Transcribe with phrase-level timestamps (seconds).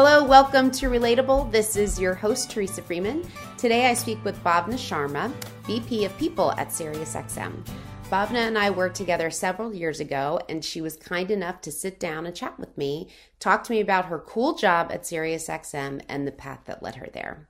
[0.00, 1.50] Hello, welcome to Relatable.
[1.50, 3.28] This is your host, Teresa Freeman.
[3.56, 5.32] Today I speak with Bhavna Sharma,
[5.64, 7.66] VP of People at SiriusXM.
[8.08, 11.98] Bhavna and I worked together several years ago, and she was kind enough to sit
[11.98, 13.08] down and chat with me,
[13.40, 17.08] talk to me about her cool job at SiriusXM and the path that led her
[17.12, 17.48] there.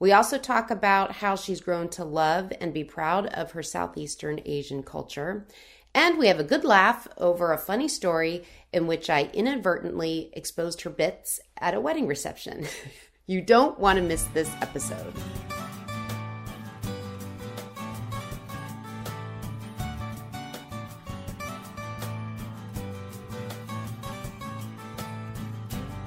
[0.00, 4.40] We also talk about how she's grown to love and be proud of her Southeastern
[4.44, 5.46] Asian culture.
[5.94, 10.82] And we have a good laugh over a funny story in which I inadvertently exposed
[10.82, 12.66] her bits at a wedding reception.
[13.26, 15.14] you don't want to miss this episode.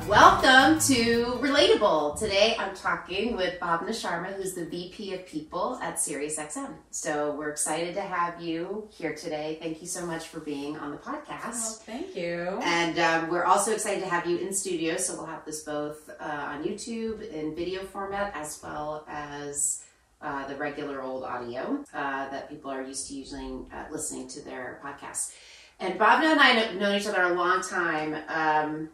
[0.07, 2.17] Welcome to Relatable.
[2.17, 6.75] Today I'm talking with Bhavna Sharma, who's the VP of People at SiriusXM.
[6.91, 9.57] So we're excited to have you here today.
[9.61, 11.51] Thank you so much for being on the podcast.
[11.55, 12.57] Oh, thank you.
[12.63, 14.95] And um, we're also excited to have you in studio.
[14.95, 19.83] So we'll have this both uh, on YouTube in video format as well as
[20.21, 24.41] uh, the regular old audio uh, that people are used to using uh, listening to
[24.41, 25.33] their podcasts.
[25.81, 28.15] And Bhavna and I have known each other a long time.
[28.29, 28.89] Um,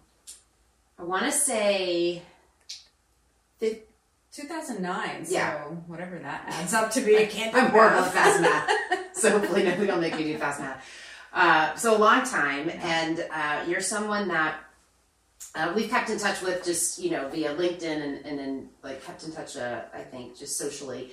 [0.99, 2.21] I want to say.
[3.59, 3.79] the
[4.33, 5.63] 2009, so Yeah.
[5.87, 7.17] whatever that adds up to be.
[7.17, 8.13] I can't do I'm horrible at math.
[8.13, 8.69] fast math,
[9.15, 10.83] so hopefully nobody will make me do fast math.
[11.31, 14.55] Uh, so a long time, and uh, you're someone that
[15.55, 19.03] uh, we've kept in touch with just you know via LinkedIn and and then like
[19.03, 19.55] kept in touch.
[19.55, 21.11] Uh, I think just socially.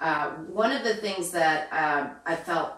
[0.00, 0.30] Uh,
[0.62, 2.72] one of the things that um, I felt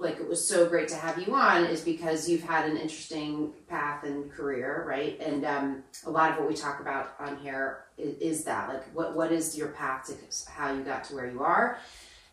[0.00, 3.52] like it was so great to have you on is because you've had an interesting
[3.68, 5.20] path and career, right?
[5.20, 8.84] And um, a lot of what we talk about on here is, is that like
[8.94, 11.78] what what is your path to how you got to where you are,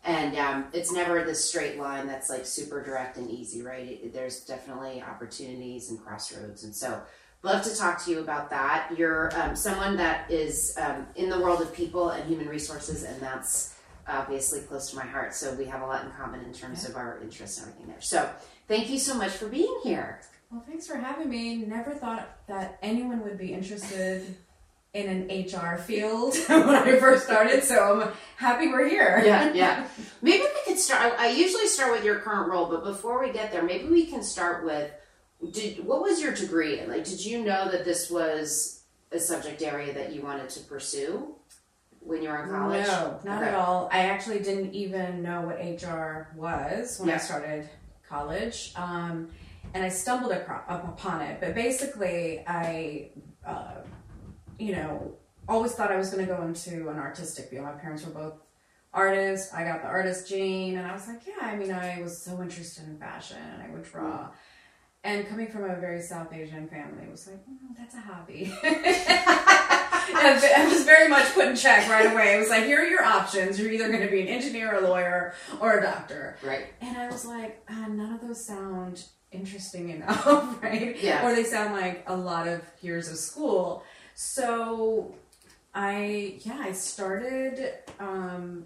[0.05, 3.85] and um, it's never this straight line that's like super direct and easy, right?
[3.85, 7.01] It, there's definitely opportunities and crossroads, and so
[7.43, 8.89] love to talk to you about that.
[8.97, 13.19] You're um, someone that is um, in the world of people and human resources, and
[13.19, 13.75] that's
[14.07, 15.34] obviously close to my heart.
[15.34, 18.01] So we have a lot in common in terms of our interests and everything there.
[18.01, 18.29] So
[18.68, 20.22] thank you so much for being here.
[20.51, 21.57] Well, thanks for having me.
[21.57, 24.35] Never thought that anyone would be interested
[24.94, 29.22] in an HR field when I first started, so I'm happy we're here.
[29.23, 29.88] Yeah, yeah.
[30.22, 31.13] Maybe we could start.
[31.19, 34.06] I, I usually start with your current role, but before we get there, maybe we
[34.06, 34.91] can start with.
[35.51, 36.89] Did what was your degree in?
[36.89, 41.35] Like, did you know that this was a subject area that you wanted to pursue
[42.07, 42.88] when you were in college?
[42.88, 43.50] No, not Okay.
[43.50, 43.90] at all.
[43.91, 47.16] I actually didn't even know what HR was when Yeah.
[47.16, 47.69] I started
[48.07, 48.73] college.
[48.75, 49.29] Um,
[49.73, 51.40] and I stumbled up upon it.
[51.41, 53.12] But basically, I,
[53.45, 53.81] uh,
[54.57, 55.16] you know,
[55.47, 57.66] always thought I was going to go into an artistic field.
[57.66, 58.35] My parents were both
[58.94, 59.53] artists.
[59.53, 62.41] I got the artist gene, and I was like, yeah, I mean, I was so
[62.41, 64.29] interested in fashion, and I would draw.
[65.03, 68.51] And coming from a very South Asian family, it was like, mm, that's a hobby.
[70.16, 72.35] I was very much put in check right away.
[72.35, 73.59] It was like, here are your options.
[73.59, 76.38] You're either going to be an engineer, a lawyer, or a doctor.
[76.44, 76.68] Right.
[76.81, 81.01] And I was like, ah, none of those sound interesting enough, right?
[81.01, 81.25] Yeah.
[81.25, 83.84] Or they sound like a lot of years of school.
[84.16, 85.16] So
[85.73, 88.66] I, yeah, I started, um,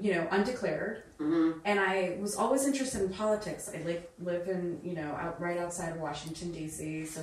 [0.00, 1.02] you know, undeclared.
[1.18, 3.70] hmm And I was always interested in politics.
[3.72, 7.06] I live, live in, you know, out right outside of Washington, D.C.
[7.06, 7.22] So,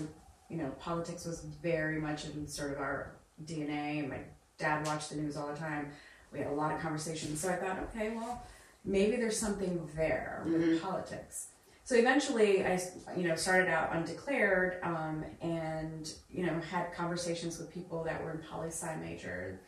[0.49, 3.15] you know, politics was very much in sort of our
[3.45, 3.99] DNA.
[3.99, 4.19] And my
[4.57, 5.91] dad watched the news all the time.
[6.31, 7.39] We had a lot of conversations.
[7.39, 8.43] So I thought, okay, well,
[8.85, 11.47] maybe there's something there with politics.
[11.83, 12.81] So eventually, I,
[13.15, 18.31] you know, started out undeclared, um, and you know, had conversations with people that were
[18.31, 19.61] in poli sci major,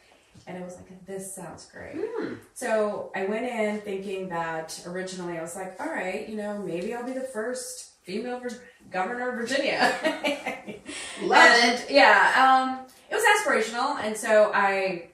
[0.46, 1.96] and it was like, this sounds great.
[1.96, 2.34] Hmm.
[2.54, 6.94] So I went in thinking that originally I was like, all right, you know, maybe
[6.94, 8.62] I'll be the first female vir-
[8.92, 9.94] governor of Virginia.
[11.22, 11.86] Love and, it.
[11.92, 15.10] Yeah, um, it was aspirational, and so I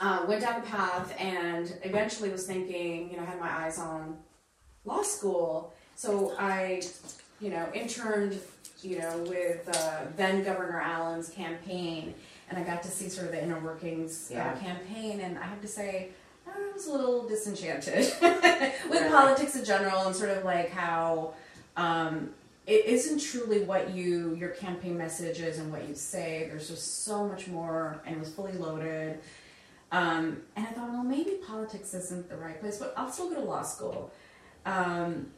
[0.00, 3.78] uh, went down the path, and eventually was thinking, you know, I had my eyes
[3.78, 4.18] on
[4.84, 5.72] law school.
[5.96, 6.82] So I,
[7.40, 8.38] you know, interned,
[8.82, 12.14] you know, with uh, then Governor Allen's campaign,
[12.50, 14.52] and I got to see sort of the inner workings Yeah.
[14.52, 16.10] of the campaign, and I have to say.
[16.52, 19.08] I was a little disenchanted with Really?
[19.08, 21.34] politics in general and sort of like how
[21.80, 22.30] um,
[22.66, 26.46] it isn't truly what you your campaign message is and what you say.
[26.48, 29.18] There's just so much more, and it was fully loaded.
[29.90, 33.36] Um, and I thought, well, maybe politics isn't the right place, but I'll still go
[33.36, 34.12] to law school.
[34.66, 35.28] Um,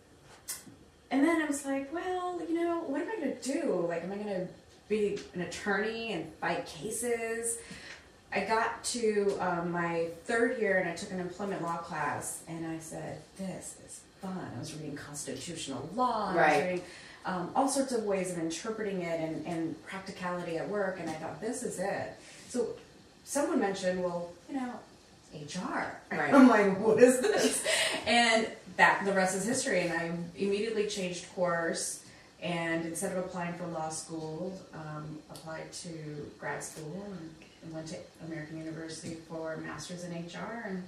[1.10, 3.86] and then I was like, well, you know, what am I going to do?
[3.88, 4.48] Like, am I going to
[4.88, 7.58] be an attorney and fight cases?
[8.34, 12.66] I got to um, my third year and I took an employment law class, and
[12.66, 14.50] I said, this is fun.
[14.54, 16.26] I was reading constitutional law.
[16.30, 16.62] I was Right.
[16.64, 16.82] reading
[17.24, 20.98] um, all sorts of ways of interpreting it and, and practicality at work.
[21.00, 22.14] And I thought, this is it.
[22.48, 22.68] So
[23.24, 24.72] someone mentioned, well, you know,
[25.34, 25.86] HR.
[26.10, 26.32] Right.
[26.34, 27.64] I'm like, what is this?
[28.06, 28.46] and
[28.76, 29.80] that the rest is history.
[29.82, 32.04] And I immediately changed course.
[32.42, 35.90] And instead of applying for law school, um, applied to
[36.40, 37.30] grad school and,
[37.62, 37.96] and went to
[38.26, 40.64] American University for a master's in HR.
[40.66, 40.82] And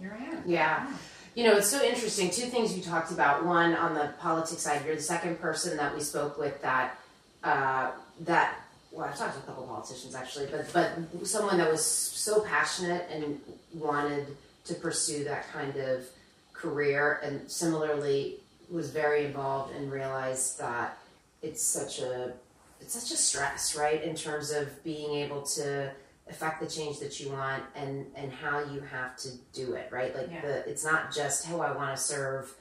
[0.00, 0.42] here I am.
[0.46, 0.86] Yeah.
[1.34, 2.30] You know, it's so interesting.
[2.30, 3.44] Two things you talked about.
[3.44, 6.98] One, on the politics side, you're the second person that we spoke with that
[7.42, 8.56] uh, that
[8.90, 13.08] well, I've talked to a couple politicians actually, but but someone that was so passionate
[13.10, 13.40] and
[13.72, 14.26] wanted
[14.66, 16.04] to pursue that kind of
[16.52, 18.36] career, and similarly
[18.70, 20.98] was very involved and realized that
[21.40, 22.34] it's such a
[22.80, 25.90] it's such a stress, right, in terms of being able to
[26.32, 30.12] affect the change that you want and and how you have to do it, right?
[30.16, 30.40] Like Yeah.
[30.46, 32.54] the it's not just how I want to serve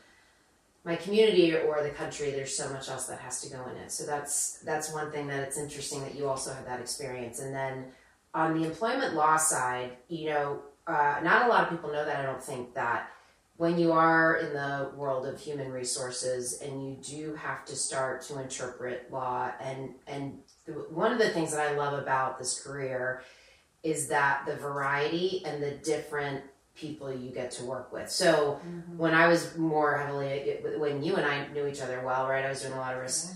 [0.83, 3.91] my community or the country there's so much else that has to go in it
[3.91, 7.53] so that's that's one thing that it's interesting that you also have that experience and
[7.53, 7.85] then
[8.33, 12.17] on the employment law side you know uh, not a lot of people know that
[12.19, 13.09] i don't think that
[13.57, 18.23] when you are in the world of human resources and you do have to start
[18.23, 22.59] to interpret law and and the, one of the things that i love about this
[22.63, 23.21] career
[23.83, 26.43] is that the variety and the different
[26.75, 28.59] people you get to work with so
[28.97, 32.45] when I was more heavily when you and I knew each other well, right?
[32.45, 33.33] I was doing a lot of risk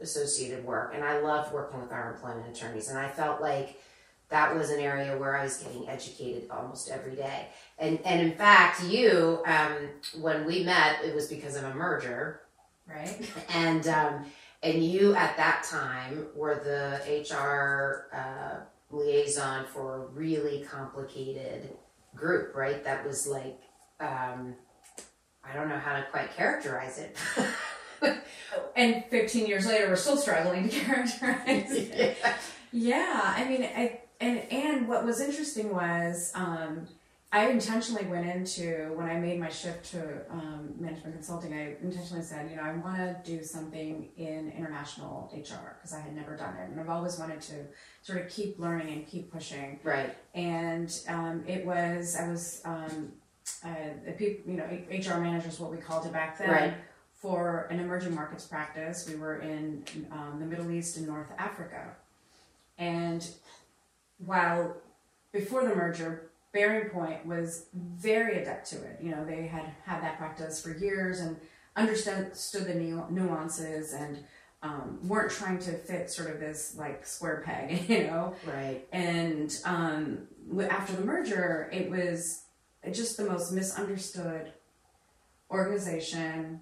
[0.00, 3.80] associated work, and I loved working with our employment attorneys, and I felt like
[4.28, 7.48] that was an area where I was getting educated almost every day.
[7.78, 9.88] And and in fact, you um,
[10.20, 12.42] when we met, it was because of a merger,
[12.86, 13.28] Right?
[13.48, 14.26] and um,
[14.62, 17.00] and you at that time were the
[17.34, 18.56] HR uh,
[18.90, 21.76] liaison for a really complicated
[22.14, 22.82] group, right?
[22.84, 23.60] That was like
[24.00, 24.54] um,
[25.44, 27.16] I don't know how to quite characterize it.
[28.76, 32.16] And 15 years later, we're still struggling to characterize it.
[32.70, 36.86] Yeah, I mean, I, and and what was interesting was um,
[37.30, 41.52] I intentionally went into when I made my shift to um, management consulting.
[41.52, 46.00] I intentionally said, you know, I want to do something in international HR because I
[46.00, 47.66] had never done it, and I've always wanted to
[48.00, 49.78] sort of keep learning and keep pushing.
[49.84, 50.16] right.
[50.34, 53.12] And um, it was I was um,
[53.62, 53.74] uh,
[54.06, 56.50] the people, you know, HR manager is what we called it back then.
[56.50, 56.74] Right.
[57.14, 59.82] For an emerging markets practice, we were in
[60.12, 61.96] um, the Middle East and North Africa.
[62.78, 63.28] And
[64.24, 64.76] while
[65.32, 68.98] before the merger, BearingPoint was very adept to it.
[69.02, 71.36] You know, they had had that practice for years and
[71.76, 74.24] understood the nu- nuances and
[74.62, 78.34] um, weren't trying to fit sort of this like square peg, you know.
[78.46, 78.86] Right.
[78.92, 80.26] And um,
[80.68, 82.42] after the merger, it was
[82.92, 84.52] just the most misunderstood
[85.50, 86.60] organization,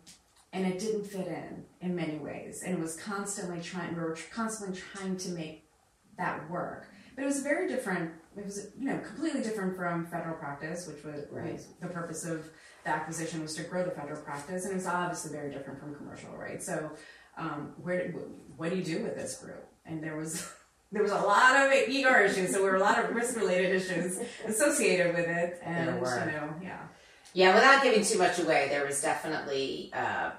[0.53, 2.63] and it didn't fit in in many ways.
[2.65, 3.95] And it was constantly trying.
[3.95, 5.65] We were constantly trying to make
[6.19, 8.13] that work, but it was very different.
[8.37, 11.61] It was you know completely different from federal practice, which was, Right.
[11.81, 12.51] the purpose of
[12.85, 15.95] the acquisition was to grow the federal practice, and it was obviously very different from
[15.95, 16.63] commercial, right?
[16.63, 16.93] So,
[17.39, 18.11] um, where
[18.57, 19.67] what do you do with this group?
[19.87, 20.47] And there was
[20.93, 23.75] there was a lot of ER issues, so there were a lot of risk related
[23.75, 26.21] issues associated with it, and There were.
[26.27, 26.81] you know, yeah,
[27.33, 30.31] Yeah, without giving too much away, there was definitely, uh,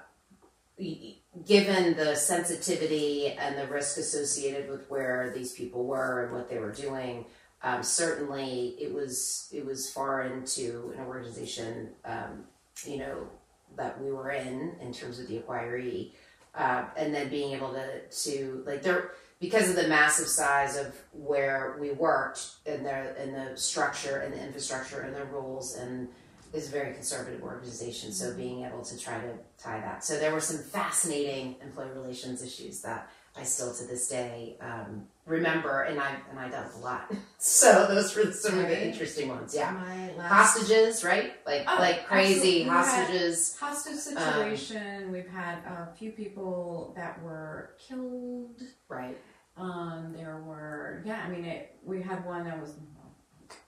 [1.46, 6.60] given the sensitivity and the risk associated with where these people were and what they
[6.60, 7.25] were doing,
[7.64, 12.46] um, certainly it was it was foreign to an organization, um,
[12.86, 13.28] you know,
[13.76, 16.12] that we were in in terms of the acquiree,
[16.56, 20.96] uh, and then being able to to like there because of the massive size of
[21.14, 26.08] where we worked and the and the structure and the infrastructure and the rules and
[26.54, 28.12] is a very conservative organization.
[28.12, 30.04] So being able to try to tie that.
[30.04, 35.08] So there were some fascinating employee relations issues that I still to this day um,
[35.27, 37.12] remember, and I and I with a lot.
[37.39, 39.53] So those were some of the interesting ones.
[39.55, 41.34] Yeah, my last hostages, right?
[41.46, 42.63] Like Oh, like crazy absolutely.
[42.63, 43.57] We had- hostages.
[43.60, 45.12] hostage situation.
[45.12, 48.60] We've had a few people that were killed.
[48.89, 49.17] Right.
[49.55, 51.75] Um, there were yeah, I mean it.
[51.86, 52.74] We had one that was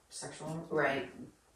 [0.09, 1.09] sexual Right.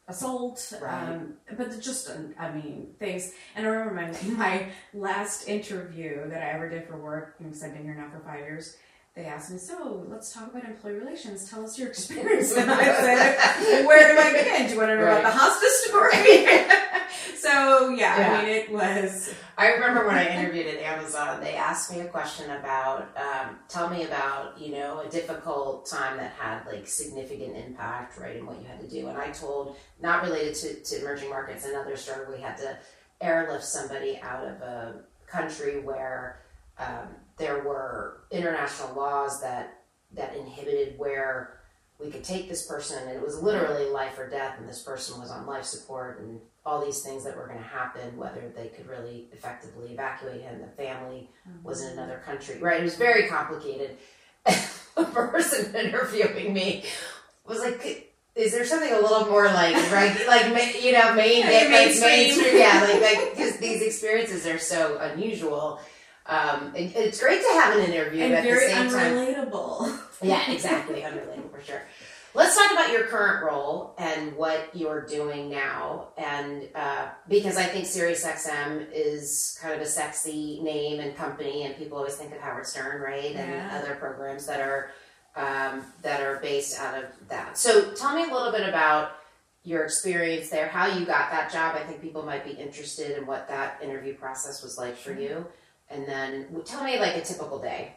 [0.08, 0.94] assault, Right.
[1.16, 3.32] um, but just um, I mean things.
[3.56, 7.74] And I remember my my last interview that I ever did for work because I've
[7.74, 8.78] been here now for five years.
[9.16, 11.48] They asked me, so let's talk about employee relations.
[11.50, 12.52] Tell us your experience.
[12.56, 14.68] And I said, where do I begin?
[14.68, 15.20] Do you want to know Right.
[15.20, 17.36] about the hostage story?
[17.38, 18.38] so yeah, Yeah.
[18.40, 22.06] I mean, it was I remember when I interviewed at Amazon, they asked me a
[22.06, 27.56] question about, um, tell me about, you know, a difficult time that had like significant
[27.56, 29.10] impact, right, and what you had to do.
[29.10, 32.76] And I told, not related to, to emerging markets, another story, we had to
[33.22, 36.40] airlift somebody out of a country where
[36.80, 39.82] um, there were international laws that
[40.14, 41.60] that inhibited where
[42.00, 45.20] we could take this person and it was literally life or death and this person
[45.20, 48.68] was on life support and all these things that were going to happen whether they
[48.68, 51.30] could really effectively evacuate him the family
[51.64, 52.80] was in another country right?
[52.80, 53.98] It was very complicated.
[54.96, 56.84] The person interviewing me
[57.48, 61.50] was like is there something a little more like right like you know main Yeah,
[61.62, 62.10] like mainstream.
[62.12, 62.58] mainstream?
[62.58, 65.80] Yeah like like because these experiences are so unusual
[66.26, 70.00] um and it's great to have an interview and at very the same time unrelatable.
[70.22, 71.04] yeah, exactly.
[71.04, 71.82] Unrelated for sure.
[72.36, 76.08] Let's talk about your current role and what you're doing now.
[76.18, 81.78] And uh, because I think SiriusXM is kind of a sexy name and company, and
[81.78, 83.36] people always think of Howard Stern, right?
[83.36, 83.80] And Yeah.
[83.80, 84.90] other programs that are
[85.36, 87.58] um, that are based out of that.
[87.58, 89.12] So tell me a little bit about
[89.64, 91.76] your experience there, how you got that job.
[91.76, 95.46] I think people might be interested in what that interview process was like for you.
[95.94, 97.96] And then tell me like a typical day.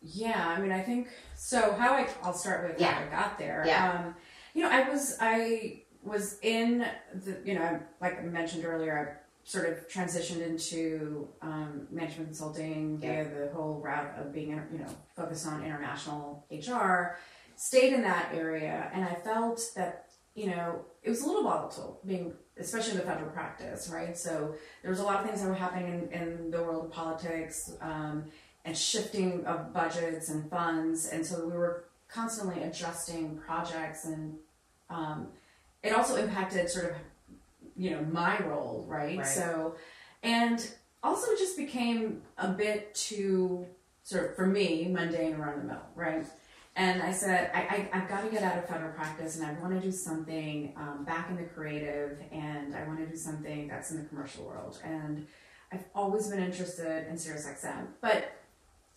[0.00, 1.72] Yeah, I mean, I think so.
[1.72, 2.92] How I I'll start with Yeah.
[2.92, 3.64] how I got there.
[3.66, 3.90] Yeah.
[4.06, 4.14] Um,
[4.54, 9.26] you know, I was I was in the you know like I mentioned earlier, I
[9.44, 13.24] sort of transitioned into um, management consulting Yeah.
[13.24, 17.16] via the whole route of being you know focused on international HR.
[17.56, 22.00] Stayed in that area, and I felt that you know it was a little volatile
[22.06, 24.16] being especially in the federal practice right?
[24.16, 26.90] So there was a lot of things that were happening in, in the world of
[26.92, 28.24] politics um,
[28.64, 34.36] and shifting of budgets and funds and so we were constantly adjusting projects and
[34.90, 35.26] um,
[35.82, 36.96] it also impacted sort of
[37.76, 39.26] you know my role right, Right.
[39.26, 39.74] so
[40.22, 40.66] and
[41.02, 43.66] also it just became a bit too
[44.02, 46.26] sort of for me mundane around the mill right
[46.76, 49.52] and I said, I, I, I've got to get out of federal practice and I
[49.60, 53.66] want to do something um, back in the creative and I want to do something
[53.66, 54.78] that's in the commercial world.
[54.84, 55.26] And
[55.72, 58.30] I've always been interested in SiriusXM, but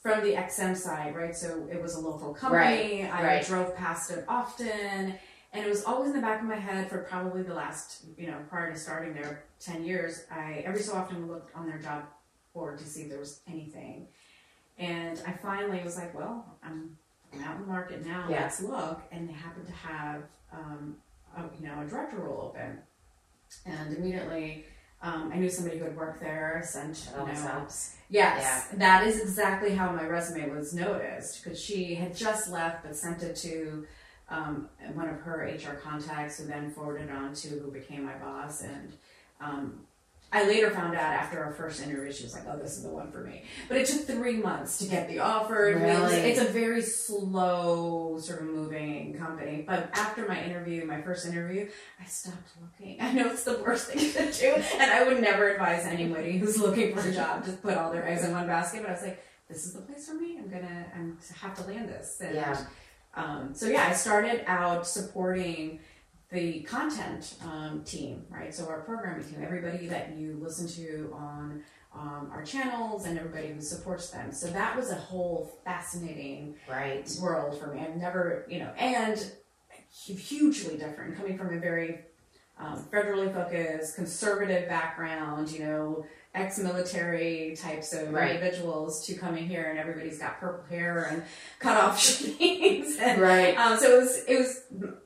[0.02, 1.34] from the XM side, right?
[1.34, 3.06] So it was a local company.
[3.06, 3.46] I right.
[3.46, 5.14] drove past it often.
[5.54, 8.28] And it was always in the back of my head for probably the last, you
[8.28, 10.26] know, prior to starting there 10 years.
[10.30, 12.04] I every so often looked on their job
[12.54, 14.08] board to see if there was anything.
[14.78, 16.98] And I finally was like, well, I'm
[17.44, 18.26] Out in the market now.
[18.30, 18.42] Yeah.
[18.42, 19.02] Let's look.
[19.12, 20.96] And they happen to have, um,
[21.38, 22.80] a, you know, a director role open.
[23.66, 24.66] And immediately,
[25.02, 26.62] um, I knew somebody who had worked there.
[26.66, 27.96] Sent, you know, helps.
[28.10, 32.96] Yes, that is exactly how my resume was noticed because she had just left but
[32.96, 33.86] sent it to
[34.30, 38.64] um, one of her HR contacts who then forwarded on to who became my boss.
[38.64, 38.94] And
[39.40, 39.82] um,
[40.32, 42.90] I later found out after our first interview, she was like, oh, this is the
[42.90, 43.44] one for me.
[43.68, 45.74] But it took three months to get the offer.
[45.76, 46.18] Really?
[46.18, 49.64] It's a very slow, sort of moving company.
[49.66, 51.68] But after my interview, my first interview,
[52.00, 52.98] I stopped looking.
[53.02, 56.60] I know it's the worst thing to do, and I would never advise anybody who's
[56.60, 58.82] looking for a job to put all their eggs in one basket.
[58.82, 60.38] But I was like, this is the place for me.
[60.38, 62.22] I'm gonna, I'm have to land this.
[62.22, 62.66] And, Yeah.
[63.16, 65.80] Um, so yeah, I started out supporting
[66.32, 68.54] the content um, team, right?
[68.54, 71.64] So our programming team, everybody that you listen to on
[71.96, 74.32] um, our channels, and everybody who supports them.
[74.32, 77.10] So that was a whole fascinating Right.
[77.20, 77.82] world for me.
[77.82, 79.20] I've never, you know, and
[79.92, 82.02] hugely different coming from a very
[82.60, 86.06] um, federally focused, conservative background, you know,
[86.36, 88.36] ex-military types of Right.
[88.36, 91.24] individuals to coming here and everybody's got purple hair and
[91.60, 93.58] cut off shavings and Right.
[93.58, 94.62] um, so it was it was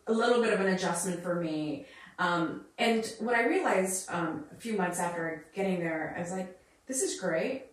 [0.07, 1.85] a little bit of an adjustment for me.
[2.19, 6.59] Um, and what I realized um, a few months after getting there, I was like,
[6.87, 7.63] this is great,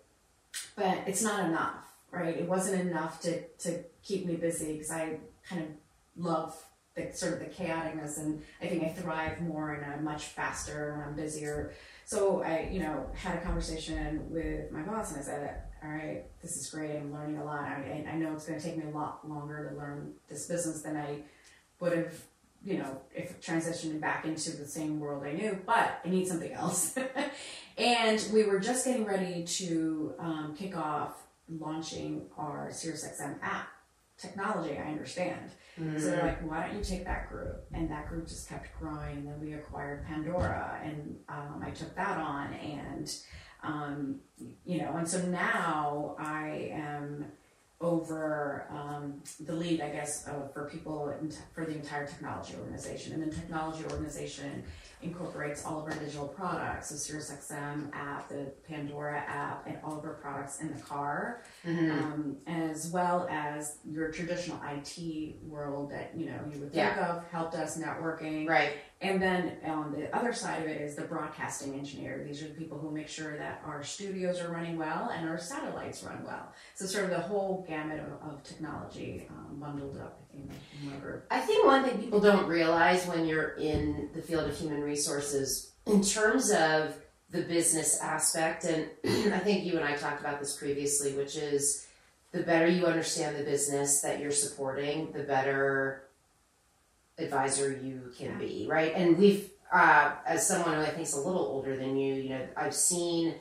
[0.76, 1.76] but it's not enough,
[2.10, 2.36] right?
[2.36, 5.68] It wasn't enough to to keep me busy because I kind of
[6.16, 6.56] love
[6.94, 10.96] the sort of the chaoticness, and I think I thrive more in a much faster
[10.96, 11.72] when I'm busier.
[12.04, 16.24] So I, you know, had a conversation with my boss, and I said, "All right,
[16.42, 16.96] this is great.
[16.96, 17.62] I'm learning a lot.
[17.62, 20.82] I, I know it's going to take me a lot longer to learn this business
[20.82, 21.20] than I
[21.80, 22.14] would have."
[22.62, 26.52] You know, if transitioning back into the same world I knew, but I need something
[26.52, 26.94] else.
[27.78, 31.14] and we were just getting ready to um, kick off
[31.48, 33.68] launching our SiriusXM app
[34.20, 34.78] technology.
[34.78, 35.50] I understand.
[35.98, 37.64] So they're like, why don't you take that group?
[37.72, 39.16] And that group just kept growing.
[39.18, 42.52] And then we acquired Pandora, and um, I took that on.
[42.52, 43.10] And,
[43.62, 44.20] um,
[44.64, 47.24] you know, and so now I am
[47.80, 53.14] over um, the lead, I guess, uh, for people in for the entire technology organization.
[53.14, 54.62] And the technology organization
[55.02, 60.04] incorporates all of our digital products, the SiriusXM app, the Pandora app, and all of
[60.04, 61.90] our products in the car Mhm.
[61.90, 67.16] um, as well as your traditional IT world that you know you would think Yeah.
[67.16, 68.72] of help desk networking, Right.
[69.02, 72.22] And then on the other side of it is the broadcasting engineer.
[72.26, 75.38] These are the people who make sure that our studios are running well and our
[75.38, 76.52] satellites run well.
[76.74, 80.50] So sort of the whole gamut of, of technology um, bundled up in.
[81.30, 85.72] I think one thing people don't realize when you're in the field of human resources,
[85.86, 86.94] in terms of
[87.30, 88.86] the business aspect, and
[89.32, 91.86] I think you and I talked about this previously, which is
[92.32, 96.04] the better you understand the business that you're supporting, the better
[97.20, 98.92] advisor you can be, right?
[98.94, 102.30] And we've, uh, as someone who I think is a little older than you, you
[102.30, 103.34] know, I've seen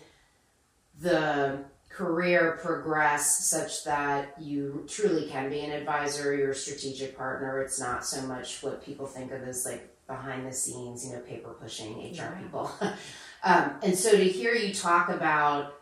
[1.02, 1.60] the
[1.90, 7.62] career progress such that you truly can be an advisor, you're a strategic partner.
[7.62, 11.20] It's not so much what people think of as like behind the scenes, you know,
[11.20, 12.32] paper pushing HR Yeah.
[12.42, 12.72] people.
[13.44, 15.79] um, and so to hear you talk about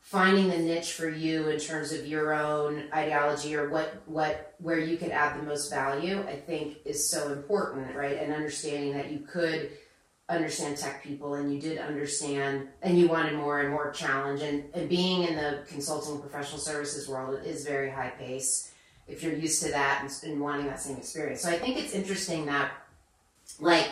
[0.00, 4.78] finding the niche for you in terms of your own ideology or what what where
[4.78, 8.18] you could add the most value i think is so important right?
[8.18, 9.70] And understanding that you could
[10.28, 14.42] understand tech people and you did understand and you wanted more and more challenge.
[14.42, 18.72] And, and being in the consulting professional services world it is very high pace
[19.08, 21.42] if you're used to that and, and wanting that same experience.
[21.42, 22.72] So i think it's interesting that
[23.58, 23.88] like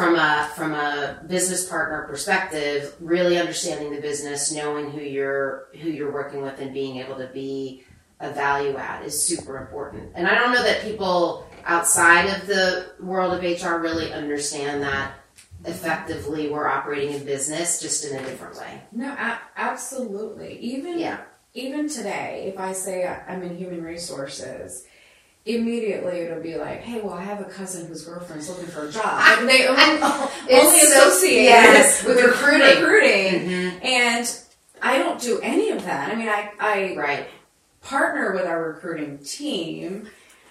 [0.00, 5.90] from a from a business partner perspective, really understanding the business, knowing who you're who
[5.90, 7.84] you're working with, and being able to be
[8.20, 10.10] a value add is super important.
[10.14, 15.12] And I don't know that people outside of the world of HR really understand that
[15.66, 18.80] effectively we're operating in business just in a different way.
[18.92, 20.58] No, a- absolutely.
[20.60, 21.18] Even Yeah.
[21.52, 24.84] even today, if I say I'm in human resources,
[25.46, 28.92] immediately it'll be like, "Hey, well, I have a cousin whose girlfriend's looking for a
[28.92, 32.82] job." And they only, only so- associate yes, with with recruiting.
[32.82, 33.86] recruiting, Mm-hmm.
[33.86, 34.40] and
[34.82, 36.10] I don't do any of that.
[36.10, 37.26] I mean, I I Right.
[37.82, 40.08] partner with our recruiting team.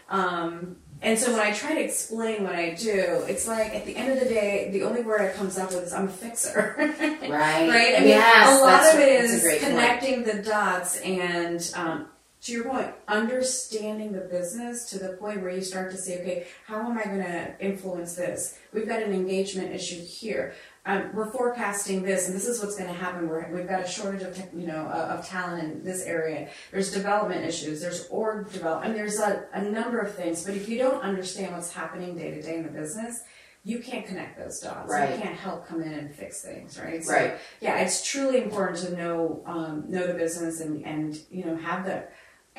[0.10, 3.96] Um, and so when I try to explain what I do, it's like at the
[3.96, 6.76] end of the day, the only word that comes up with is I'm a fixer.
[7.30, 7.70] Right.
[7.70, 7.96] right?
[7.96, 9.74] I mean, yes, a lot of it is that's a is great point.
[9.74, 12.08] connecting the dots and, um,
[12.42, 16.48] to your point, understanding the business to the point where you start to say, okay,
[16.66, 18.58] how am I going to influence this?
[18.74, 20.54] We've got an engagement issue here.
[20.86, 23.28] Um, we're forecasting this, and this is what's going to happen.
[23.28, 26.50] We're, we've got a shortage of, you know, of, talent in this area.
[26.72, 27.82] There's development issues.
[27.82, 28.92] There's org development.
[28.92, 30.46] And there's a, a number of things.
[30.46, 33.22] But if you don't understand what's happening day to day in the business,
[33.66, 34.90] you can't connect those dots.
[34.90, 35.14] Right.
[35.14, 37.04] You can't help come in and fix things, right?
[37.04, 37.34] So, Right.
[37.60, 41.86] yeah, it's truly important to know um, know the business and and you know have
[41.86, 42.06] the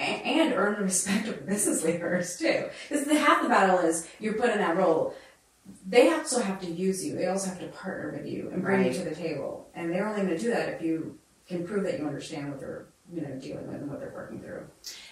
[0.00, 2.68] and, and earn the respect of business leaders too.
[2.88, 5.14] Because the half the battle is you're put in that role.
[5.86, 7.14] They also have to use you.
[7.14, 8.92] They also have to partner with you and bring Right.
[8.92, 9.68] you to the table.
[9.74, 12.60] And they're only going to do that if you can prove that you understand what
[12.60, 14.62] they're you know dealing with and what they're working through.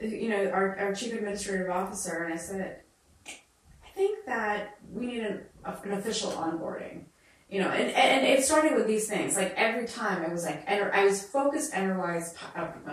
[0.00, 2.80] you know, our, our chief administrative officer, and I said,
[3.26, 7.04] I think that we need an, an official onboarding
[7.50, 9.34] you know, and, and it started with these things.
[9.34, 12.34] Like every time I was like, enter, I was focused enterprise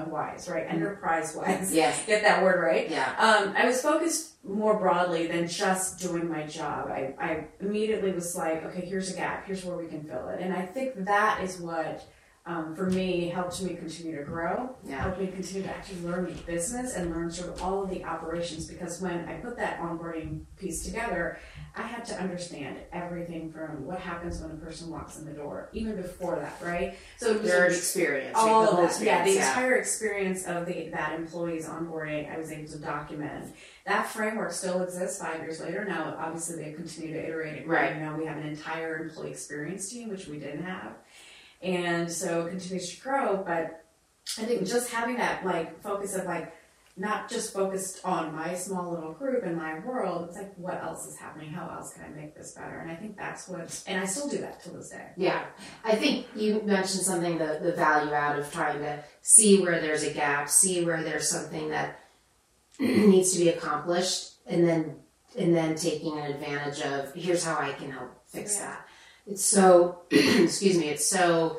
[0.07, 0.65] wise, right?
[0.69, 1.73] Enterprise wise.
[1.73, 2.05] Yes.
[2.07, 2.89] Get that word right.
[2.89, 3.09] Yeah.
[3.19, 6.87] Um, I was focused more broadly than just doing my job.
[6.87, 9.45] I, I immediately was like, okay, here's a gap.
[9.45, 10.39] Here's where we can fill it.
[10.39, 12.07] And I think that is what,
[12.47, 14.75] um, for me, helped me continue to grow.
[14.83, 15.01] Yeah.
[15.01, 18.03] Helped me continue to actually learn the business and learn sort of all of the
[18.03, 18.67] operations.
[18.67, 21.39] Because when I put that onboarding piece together,
[21.75, 25.69] I had to understand everything from what happens when a person walks in the door,
[25.73, 26.95] even before that, right?
[27.17, 28.47] So it was Your experience, right?
[28.47, 32.37] all the of that, yeah, the experience, entire experience of the that employee's onboarding, I
[32.37, 33.55] was able to document.
[33.87, 35.83] That framework still exists five years later.
[35.85, 37.67] Now, obviously, they continue to iterate it.
[37.67, 37.99] Right.
[37.99, 40.93] Now we have an entire employee experience team, which we didn't have,
[41.61, 43.37] and so it continues to grow.
[43.45, 43.83] But
[44.37, 46.53] I think just having that like focus of like
[46.97, 50.29] not just focused on my small little group and my world.
[50.29, 51.49] It's like what else is happening?
[51.51, 52.77] How else can I make this better?
[52.79, 55.07] And I think that's what, and I still do that to this day.
[55.17, 55.43] Yeah,
[55.83, 60.03] I think you mentioned something the the value out of trying to see where there's
[60.03, 61.99] a gap, see where there's something that
[62.79, 64.95] needs to be accomplished, and then
[65.37, 68.67] and then taking an advantage of here's how I can help fix Yeah.
[68.67, 68.87] that.
[69.27, 70.89] It's so excuse me.
[70.89, 71.57] It's so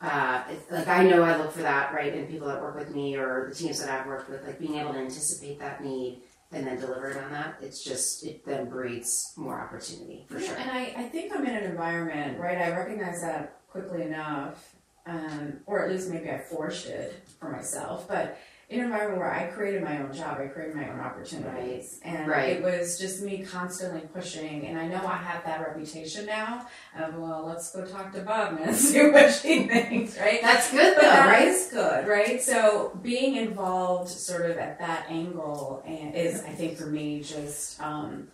[0.00, 2.94] uh, it, like I know I look for that right in people that work with
[2.94, 6.22] me or the teams that I've worked with, like being able to anticipate that need
[6.52, 7.56] and then deliver it on that.
[7.60, 10.56] It's just it then breeds more opportunity for Yeah, sure.
[10.56, 12.58] And I, I think I'm in an environment, right?
[12.58, 14.74] I recognize that quickly enough,
[15.06, 18.08] um, or at least maybe I forced it for myself.
[18.08, 18.38] But
[18.70, 22.50] an environment where I created my own job, I created my own opportunities, and Right.
[22.50, 24.66] it was just me constantly pushing.
[24.66, 26.66] And I know I have that reputation now.
[26.98, 30.40] Of well, let's go talk to Bob and see what she thinks, right?
[30.42, 31.48] That's good But though, that right?
[31.48, 32.42] is good, right?
[32.42, 37.80] So being involved sort of at that angle and is, I think, for me, just
[37.80, 38.28] um,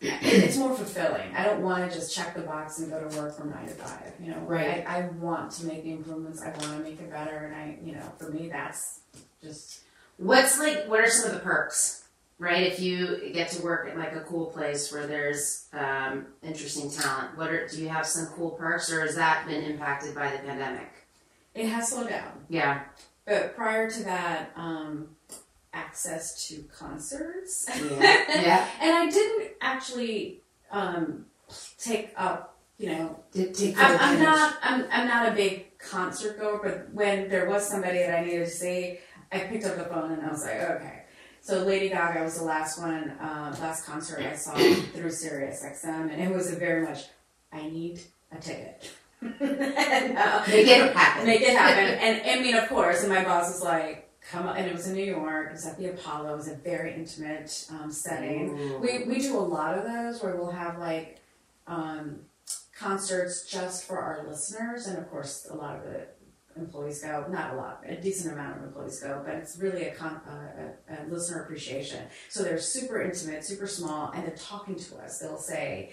[0.00, 1.34] it's more fulfilling.
[1.36, 3.74] I don't want to just check the box and go to work from nine to
[3.74, 4.14] five.
[4.18, 4.82] You know, Right.
[4.86, 6.40] I, I want to make the improvements.
[6.42, 9.00] I want to make it better, and I, you know, for me, that's
[9.44, 9.80] just
[10.16, 10.86] What's like?
[10.88, 12.02] What are some of the perks?
[12.38, 16.90] Right, if you get to work at like a cool place where there's um, interesting
[16.90, 20.30] talent, what are do you have some cool perks, or has that been impacted by
[20.32, 20.90] the pandemic?
[21.54, 22.32] it has slowed down.
[22.48, 22.80] Yeah,
[23.24, 25.10] But prior to that, um,
[25.72, 27.66] access to concerts.
[27.68, 27.80] yeah,
[28.42, 28.68] yeah.
[28.80, 30.40] and I didn't actually
[30.72, 31.26] um,
[31.78, 36.60] take up, you know, take I'm, I'm not I'm, I'm not a big concert goer,
[36.62, 38.98] but when there was somebody that I needed to see,
[39.34, 41.00] I picked up the phone and I was like, okay.
[41.40, 46.10] So Lady Gaga was the last one, uh, last concert I saw through Sirius XM,
[46.10, 47.00] and it was a very much,
[47.52, 48.00] I need
[48.32, 48.90] a ticket.
[49.20, 51.26] and, uh, Make it happen.
[51.26, 51.84] make it happen.
[51.98, 54.88] and I mean, of course, and my boss was like, come on, and it was
[54.88, 58.58] in New York, it was at the Apollo, it was a very intimate um, setting.
[58.58, 58.78] Ooh.
[58.78, 61.18] We, we do a lot of those where we'll have like
[61.66, 62.20] um,
[62.78, 66.06] concerts just for our listeners, and of course, a lot of the
[66.56, 67.26] employees go.
[67.28, 70.72] Not a lot, a decent amount of employees go, but it's really a, con- uh,
[70.88, 72.06] a, a listener appreciation.
[72.28, 75.18] So they're super intimate, super small, and they're talking to us.
[75.18, 75.92] They'll say,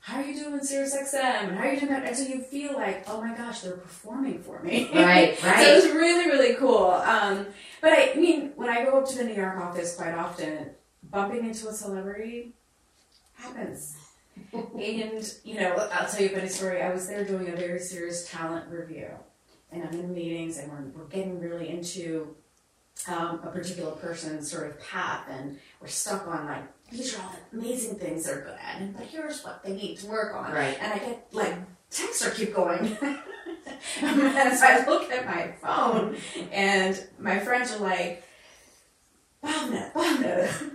[0.00, 2.42] "How are you doing, Sirius XM?" and "How are you doing?" that?" And so you
[2.42, 5.74] feel like, "Oh my gosh, they're performing for me." right, So right.
[5.74, 6.88] was really, really cool.
[6.88, 7.46] Um,
[7.80, 10.70] but I mean, when I go up to the New York office quite often,
[11.02, 12.54] bumping into a celebrity
[13.34, 13.96] happens.
[14.52, 16.82] and, you know, I'll tell you a funny story.
[16.82, 19.08] I was there doing a very serious talent review.
[19.72, 22.34] And I'm in meetings and we're, we're getting really into
[23.08, 25.26] um, a particular person's sort of path.
[25.28, 28.96] And we're stuck on, like, these are all the amazing things they're good at.
[28.96, 30.52] But here's what they need to work on.
[30.52, 30.76] Right.
[30.80, 31.54] And I get, like,
[31.90, 32.96] texts are keep going.
[34.02, 36.16] As I look at my phone,
[36.52, 38.24] and my friends are like,
[39.42, 40.72] Bhavna, Bhavna,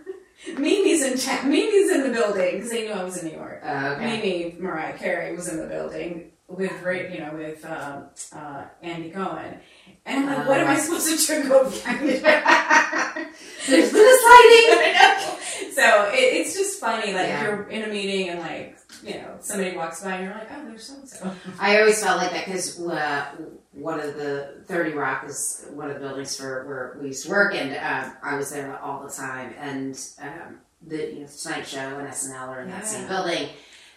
[0.57, 1.49] Mimi's in town.
[1.49, 3.61] Mimi's in the building because they knew I was in New York.
[3.63, 4.21] Uh, okay.
[4.21, 6.71] Mimi Mariah Carey was in the building with
[7.13, 9.59] you know with um, uh, Andy Cohen,
[10.05, 10.77] and I'm like, what am I Uh.
[10.79, 11.49] supposed to do?
[11.49, 13.27] Go find her?
[13.67, 13.91] There's.
[13.95, 15.37] I.
[15.73, 17.43] So it, it's just funny, like Yeah.
[17.43, 20.65] you're in a meeting and like you know somebody walks by and you're like, oh,
[20.67, 21.31] there's so and so.
[21.59, 23.25] I always felt like that because uh,
[23.71, 27.29] one of the Thirty Rock is one of the buildings for where we used to
[27.31, 29.53] work, and um, I was there all the time.
[29.57, 33.49] And um, the you know, Tonight Show and SNL are in that same building,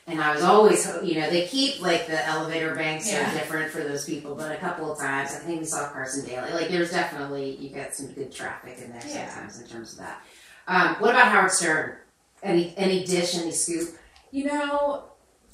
[0.07, 3.31] and I was always you know they keep like the elevator banks Yeah.
[3.31, 6.25] are different for those people, but a couple of times I think we saw Carson
[6.27, 6.53] Daly.
[6.53, 9.29] Like there's definitely you get some good traffic in there Yeah.
[9.31, 10.23] sometimes in terms of that.
[10.67, 11.97] Um, what about Howard Stern?
[12.43, 13.97] Any any dish, any scoop?
[14.31, 15.05] You know,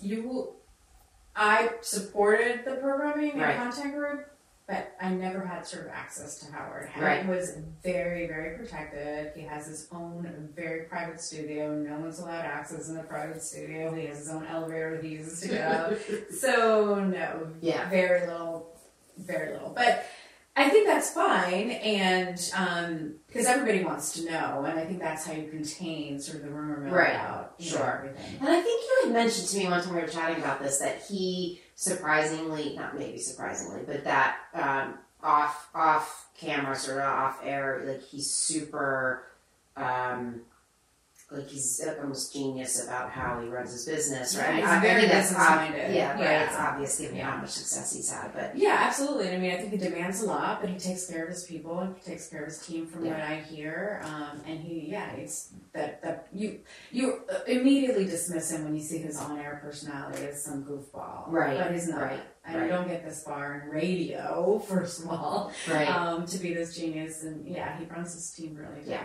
[0.01, 0.55] you,
[1.37, 3.57] I supported the programming and Right.
[3.57, 4.27] content group,
[4.71, 6.89] but I never had sort of access to Howard.
[6.91, 7.27] Howard Right.
[7.27, 9.33] was very, very protected.
[9.35, 11.75] He has his own very private studio.
[11.75, 13.93] No one's allowed access in the private studio.
[13.95, 15.99] He has his own elevator that he uses to up.
[16.39, 17.91] so no, Yeah.
[17.91, 18.79] very little,
[19.19, 19.71] very little.
[19.75, 20.07] But
[20.57, 25.25] I think that's fine, and um, because everybody wants to know, and I think that's
[25.27, 27.15] how you contain sort of the rumor mill Right.
[27.15, 28.05] about you know, Sure.
[28.05, 28.39] everything.
[28.41, 30.79] And I think you had mentioned to me one time we were chatting about this
[30.79, 37.41] that he surprisingly, not maybe surprisingly, but that um, off off camera, sort of off
[37.43, 39.25] air, like he's super
[39.79, 40.43] um,
[41.33, 44.57] like he's the almost genius about how he runs his business, Yeah, right?
[44.57, 45.95] he's I, I very think that's ob- business-minded.
[45.95, 46.47] yeah, right.
[46.49, 47.31] It's obvious given Yeah.
[47.31, 49.29] how much success he's had, but Yeah, absolutely.
[49.29, 51.45] And I mean, I think he demands a lot, but he takes care of his
[51.45, 53.13] people and he takes care of his team, from Yeah.
[53.13, 54.01] what I hear.
[54.05, 58.99] Um, and he, yeah, it's that that you you immediately dismiss him when you see
[58.99, 62.01] his on-air personality as some goofball, Right, But he's not.
[62.03, 62.65] right, And right.
[62.65, 65.89] you don't get this far in radio, first of all, right.
[65.89, 67.23] um, to be this genius.
[67.23, 69.03] And yeah, he runs his team really Yeah.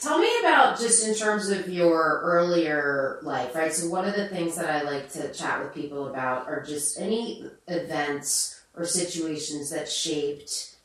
[0.00, 3.72] Tell me about just in terms of your earlier life, right?
[3.72, 7.00] So one of the things that I like to chat with people about are just
[7.00, 10.76] any events or situations that shaped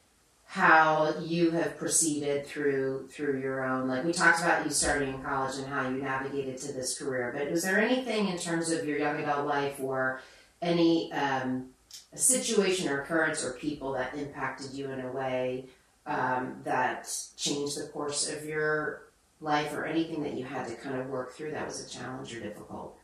[0.47, 5.23] how you have proceeded through through your own like we talked about you starting in
[5.23, 8.85] college and how you navigated to this career but was there anything in terms of
[8.85, 10.21] your young adult life or
[10.61, 11.69] any um,
[12.13, 15.65] situation or occurrence or people that impacted you in a way
[16.05, 19.02] um, that changed the course of your
[19.43, 22.33] life or anything that you had to kind of work through that was a challenge
[22.35, 22.97] or difficult?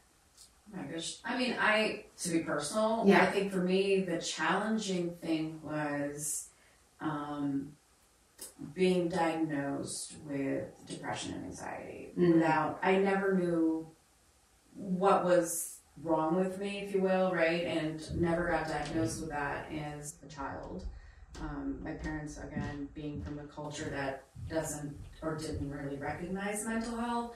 [0.73, 1.17] Oh my gosh.
[1.25, 3.21] I mean, I, to be personal, Yeah.
[3.23, 6.47] I think for me, the challenging thing was
[7.02, 7.73] um,
[8.73, 12.36] being diagnosed with depression and anxiety Mhm.
[12.36, 13.88] without, I never knew
[14.75, 17.63] what was wrong with me, if you will, right?
[17.65, 20.86] And never got diagnosed with that as a child.
[21.41, 26.97] Um, my parents, again, being from a culture that doesn't or didn't really recognize mental
[26.97, 27.36] health,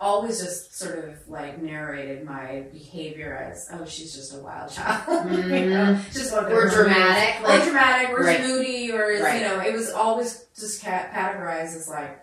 [0.00, 5.30] always just sort of like narrated my behavior as, oh, she's just a wild child.
[5.32, 6.74] you know, just of the Or moods.
[6.74, 8.40] dramatic, or like dramatic, or Right.
[8.40, 9.40] moody, or Right.
[9.42, 12.20] you know, it was always just categorized as like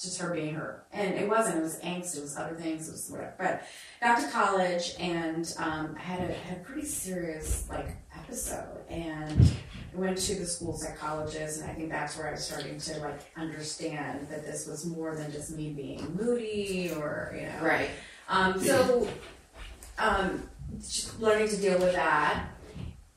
[0.00, 1.56] just her being her, and it wasn't.
[1.56, 2.16] It was angst.
[2.18, 2.86] It was other things.
[2.88, 3.32] It was whatever.
[3.38, 3.62] But
[4.02, 9.50] got to college and um, I had a, had a pretty serious like episode, and
[9.96, 12.98] I went to the school psychologist, and I think that's where I was starting to
[12.98, 17.88] like understand that this was more than just me being moody or you know right.
[18.28, 19.08] um, so,
[19.98, 20.48] um,
[21.18, 22.46] learning to deal with that.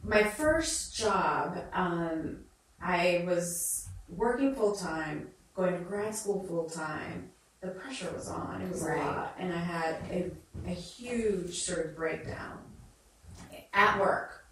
[0.04, 2.38] My first job, um,
[2.82, 7.30] I was working full time, going to grad school full time.
[7.62, 9.02] The pressure was on; it was Right.
[9.02, 10.32] a lot, and I had a,
[10.65, 12.60] a huge sort of breakdown
[13.74, 14.46] at work.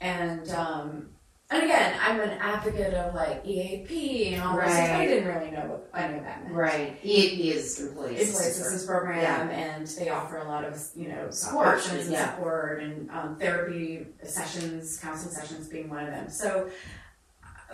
[0.00, 1.10] And um,
[1.52, 4.72] and again, I'm an advocate of like EAP and all this.
[4.72, 4.88] stuff.
[4.90, 6.98] I didn't really know what any of that meant Right.
[7.04, 8.56] EAP is employee assistance.
[8.58, 9.48] assistance program, Yeah.
[9.54, 12.34] and they offer a lot of you know Support, options and yeah.
[12.34, 16.28] support and um, therapy sessions, counseling sessions being one of them.
[16.30, 16.70] So.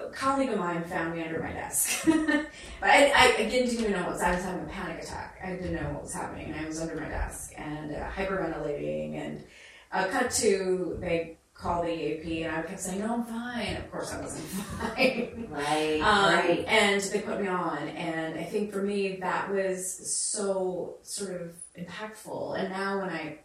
[0.00, 2.46] A colleague of mine found me under my desk, but
[2.88, 4.22] I, I, I didn't even know what was.
[4.22, 5.40] I was having a panic attack.
[5.44, 9.14] I didn't know what was happening, I was under my desk and uh, hyperventilating.
[9.16, 9.44] And
[9.90, 13.90] uh, cut to they call the EAP, and I kept saying, "No, I'm fine." Of
[13.90, 15.46] course, I wasn't fine.
[15.50, 16.00] Right.
[16.00, 16.64] Um, right.
[16.68, 21.50] And they put me on, and I think for me that was so sort of
[21.76, 22.58] impactful.
[22.58, 23.38] And now when I,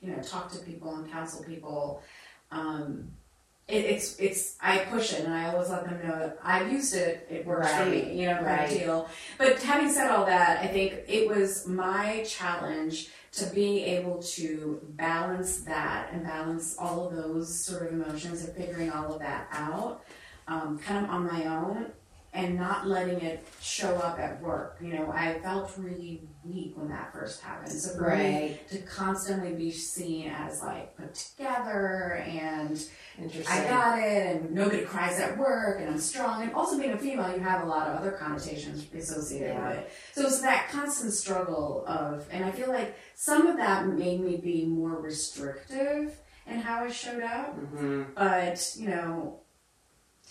[0.00, 2.02] you know, talk to people and counsel people,
[2.50, 3.12] um,
[3.68, 6.94] it, it's it's I push it, and I always let them know that I've used
[6.94, 7.26] it.
[7.30, 8.68] It works for me, you know, right.
[8.68, 9.08] deal.
[9.38, 14.80] But having said all that, I think it was my challenge to be able to
[14.90, 19.46] balance that and balance all of those sort of emotions and figuring all of that
[19.52, 20.04] out
[20.48, 21.86] um, kind of on my own
[22.32, 24.78] and not letting it show up at work.
[24.80, 27.72] You know, I felt really weak when that first happened.
[27.72, 32.80] So for me to constantly be seen as like put together and
[33.18, 33.46] Interesting.
[33.52, 36.98] I got it and nobody cries at work and I'm strong and also being a
[36.98, 39.68] female you have a lot of other connotations associated Yeah.
[39.68, 39.92] with it.
[40.14, 44.36] So it's that constant struggle of and I feel like some of that made me
[44.36, 46.16] be more restrictive
[46.46, 47.54] in how I showed up.
[47.54, 49.40] hmm But, you know,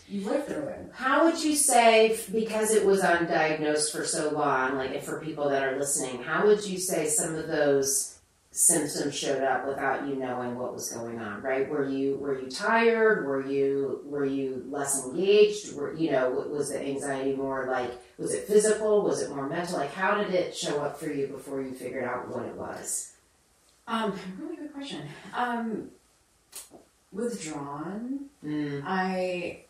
[0.09, 0.91] you live through it.
[0.93, 5.49] How would you say, because it was undiagnosed for so long, like if for people
[5.49, 8.19] that are listening, how would you say some of those
[8.51, 11.41] symptoms showed up without you knowing what was going on?
[11.41, 11.69] Right?
[11.69, 13.25] Were you were you tired?
[13.25, 15.75] Were you were you less engaged?
[15.75, 19.03] Were you know was the anxiety more like was it physical?
[19.03, 19.77] Was it more mental?
[19.77, 23.13] Like how did it show up for you before you figured out what it was?
[23.87, 25.07] Um, really good question.
[25.35, 25.89] Um,
[27.11, 28.25] withdrawn.
[28.43, 28.83] Mm.
[28.85, 29.63] I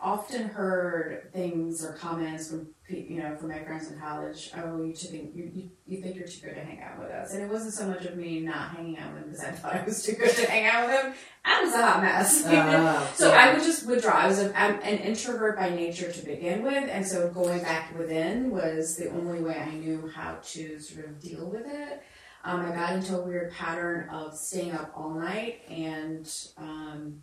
[0.00, 4.50] often heard things or comments from you know from my friends in college.
[4.56, 7.10] Oh, you too think you, you, you think you're too good to hang out with
[7.10, 9.50] us, and it wasn't so much of me not hanging out with them because I
[9.50, 11.14] thought I was too good to hang out with them.
[11.44, 12.44] I was a hot mess.
[12.46, 13.38] Oh, So yeah.
[13.38, 14.12] I would just withdraw.
[14.14, 17.96] I was a, I'm an introvert by nature to begin with, and so going back
[17.98, 22.02] within was the only way I knew how to sort of deal with it.
[22.44, 27.22] Um, I got into a weird pattern of staying up all night and, um,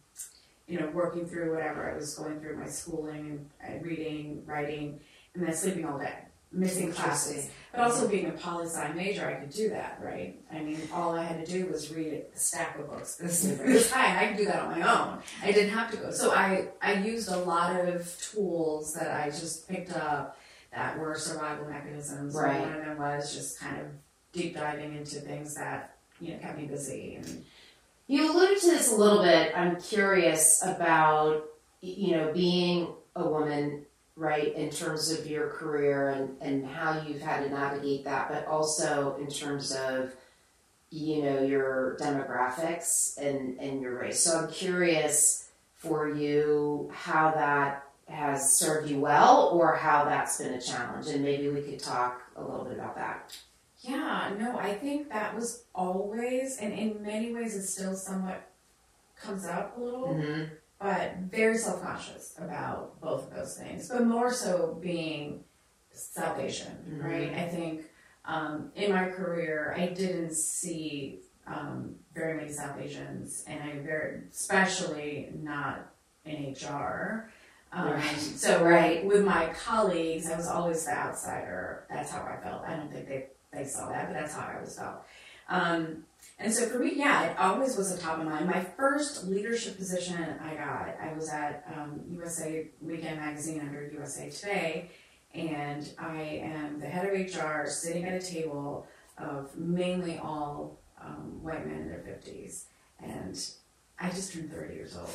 [0.67, 4.99] you know, working through whatever I was going through my schooling and reading, writing,
[5.33, 6.13] and then sleeping all day.
[6.51, 7.49] missing classes.
[7.71, 10.39] But also being a poli sci major, I could do that, right?
[10.51, 13.91] I mean, all I had to do was read a stack of books this this
[13.91, 15.19] high, I could do that on my own.
[15.43, 16.11] I didn't have to go.
[16.11, 20.37] So I I used a lot of tools that I just picked up
[20.73, 22.33] that were survival mechanisms.
[22.35, 22.59] Right.
[22.61, 23.87] One of them was just kind of
[24.31, 27.43] deep diving into things that you know kept me busy and
[28.07, 29.57] You alluded to this a little bit.
[29.57, 31.43] I'm curious about,
[31.81, 37.21] you know, being a woman, right, in terms of your career and, and how you've
[37.21, 40.13] had to navigate that, but also in terms of,
[40.91, 44.21] you know, your demographics and, and your race.
[44.21, 50.53] So I'm curious for you how that has served you well or how that's been
[50.53, 51.07] a challenge.
[51.07, 53.35] And maybe we could talk a little bit about that.
[53.87, 58.49] Yeah, no, I think that was always, and in many ways, it still somewhat
[59.15, 60.53] comes up a little, Mm-hmm.
[60.79, 65.43] but very self conscious about both of those things, but more so being
[65.91, 67.03] South Asian, Mhm.
[67.03, 67.33] right?
[67.35, 67.81] I think
[68.25, 74.23] um, in my career, I didn't see um, very many South Asians, and I very,
[74.31, 75.93] especially not
[76.25, 77.29] in HR.
[77.71, 78.17] Um, Right.
[78.17, 79.05] So Right.
[79.05, 81.85] with my colleagues, I was always the outsider.
[81.89, 82.63] That's how I felt.
[82.65, 85.05] I don't think they, they saw that, but that's how I always felt.
[85.47, 86.03] Um,
[86.39, 88.47] and so for me, yeah, it always was a top of mind.
[88.47, 94.29] My first leadership position I got, I was at um, USA Weekend Magazine under USA
[94.29, 94.89] Today,
[95.33, 98.87] and I am the head of HR sitting at a table
[99.17, 102.63] of mainly all um, white men in their 50s.
[103.01, 103.39] And
[103.99, 105.09] I just turned 30 years old.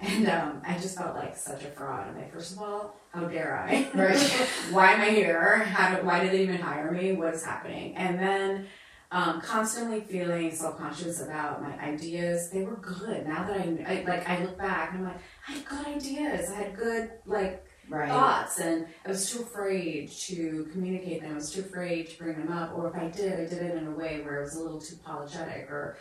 [0.00, 2.08] And um, I just felt like such a fraud.
[2.08, 3.88] I'm like, first of all, how dare I?
[3.94, 4.18] Right.
[4.70, 5.58] why am I here?
[5.64, 7.12] How do, why did they even hire me?
[7.12, 7.96] What is happening?
[7.96, 8.66] And then
[9.10, 12.50] um, constantly feeling self-conscious about my ideas.
[12.50, 13.26] They were good.
[13.26, 16.50] Now that I, I like, I look back and I'm like, I had good ideas.
[16.50, 18.10] I had good like Right.
[18.10, 21.32] thoughts, and I was too afraid to communicate them.
[21.32, 23.76] I was too afraid to bring them up, or if I did, I did it
[23.76, 25.96] in a way where it was a little too apologetic or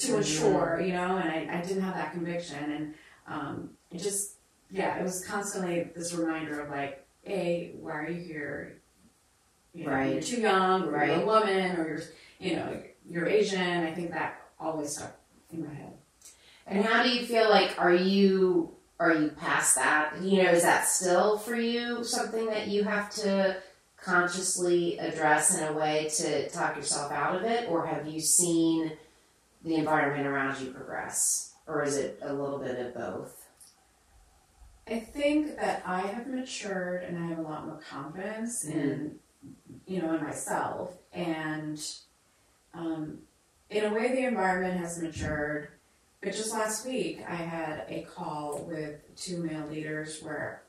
[0.00, 0.86] too Mhm.
[0.86, 1.16] you know.
[1.16, 2.94] And I, I didn't have that conviction, and
[3.26, 4.34] um, it just
[4.70, 8.76] yeah, it was constantly this reminder of like, a, why are you here?
[9.74, 10.12] You know, Right.
[10.14, 11.22] You're too young, or you're Right.
[11.22, 12.02] a woman, or you're
[12.38, 13.84] you know you're Asian.
[13.84, 15.12] I think that always stuck
[15.52, 15.92] in my head.
[16.66, 20.20] And how do you feel like are you are you past that?
[20.22, 23.56] You know, is that still for you something that you have to
[23.96, 28.92] consciously address in a way to talk yourself out of it, or have you seen
[29.64, 33.48] the environment around you progress, or is it a little bit of both?
[34.88, 39.16] I think that I have matured and I have a lot more confidence in,
[39.86, 40.96] you know, in myself.
[41.12, 41.80] And
[42.74, 43.18] um,
[43.68, 45.68] in a way, the environment has matured.
[46.20, 50.62] But just last week, I had a call with two male leaders where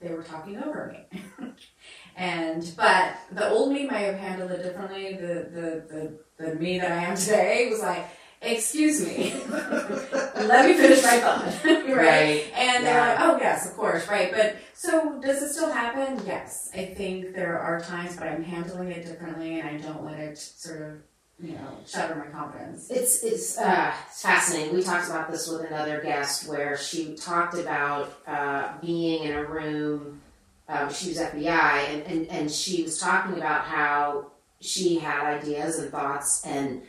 [0.00, 1.20] they were talking over me.
[2.16, 5.14] and but the old me might have handled it differently.
[5.14, 8.06] The the the, the me that I am today was like,
[8.40, 11.44] excuse me, let me finish my thought.
[11.64, 12.44] right?
[12.54, 13.08] And they're Yeah.
[13.08, 14.30] like, oh yes, of course, right.
[14.32, 16.20] But so does it still happen?
[16.26, 16.70] Yes.
[16.74, 20.38] I think there are times, but I'm handling it differently, and I don't let it
[20.38, 20.92] sort of,
[21.40, 22.88] you know, shatter my confidence.
[22.90, 24.74] It's it's uh, fascinating.
[24.76, 29.44] We talked about this with another guest where she talked about uh, being in a
[29.44, 30.20] room.
[30.68, 31.48] Um, she was FBI,
[31.88, 36.82] and, and and she was talking about how she had ideas and thoughts and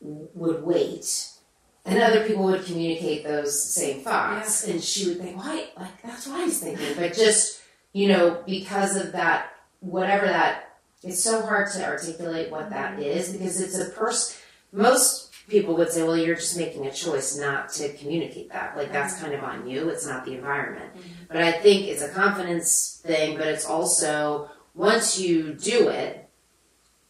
[0.00, 1.30] would wait,
[1.84, 5.68] and other people would communicate those same thoughts, and she would think, "Why?
[5.76, 7.60] Like that's what I was thinking," but just
[7.92, 10.64] you know because of that, whatever that.
[11.04, 14.36] It's so hard to articulate what that is because it's a person
[14.72, 18.76] most people would say, well, you're just making a choice not to communicate that.
[18.76, 19.24] Like, that's mm-hmm.
[19.24, 19.88] kind of on you.
[19.88, 20.92] It's not the environment.
[20.94, 21.08] Mm-hmm.
[21.28, 26.27] But I think it's a confidence thing, but it's also once you do it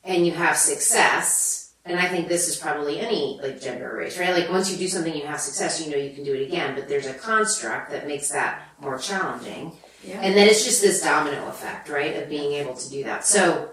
[0.09, 4.19] and you have success, and I think this is probably any like gender or race,
[4.19, 4.35] right?
[4.35, 6.75] Like once you do something, you have success, you know you can do it again.
[6.75, 9.73] But there's a construct that makes that more challenging.
[10.03, 10.21] Yeah.
[10.23, 13.27] And then it's just this domino effect, right, of being able to do that.
[13.27, 13.71] So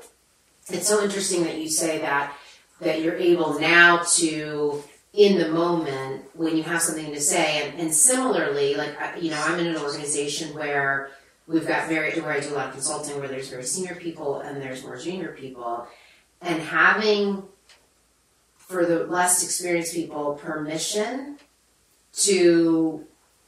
[0.70, 2.36] it's so interesting that you say that
[2.82, 7.80] that you're able now to in the moment when you have something to say and,
[7.80, 11.10] and similarly like you know i'm in an organization where
[11.48, 14.42] we've got very where i do a lot of consulting where there's very senior people
[14.42, 15.88] and there's more junior people
[16.42, 17.44] and having
[18.58, 21.38] for the less experienced people permission
[22.14, 23.06] to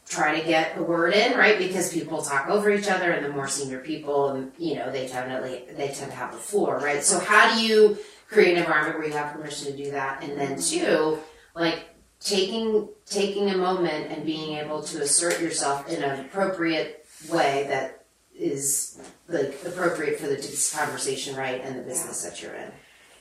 [0.08, 1.58] try to get the word in right?
[1.58, 5.08] Because people talk over each other and the more senior people and you know they
[5.08, 7.04] definitely they tend to have the floor right?
[7.04, 7.98] So how do you
[8.30, 10.24] create an environment where you have permission to do that?
[10.24, 10.86] And then mm-hmm.
[10.86, 11.20] two
[11.56, 11.86] like
[12.20, 17.97] taking taking a moment and being able to assert yourself in an appropriate way that
[18.38, 22.72] is like appropriate for the this conversation, right, and the business that you're in.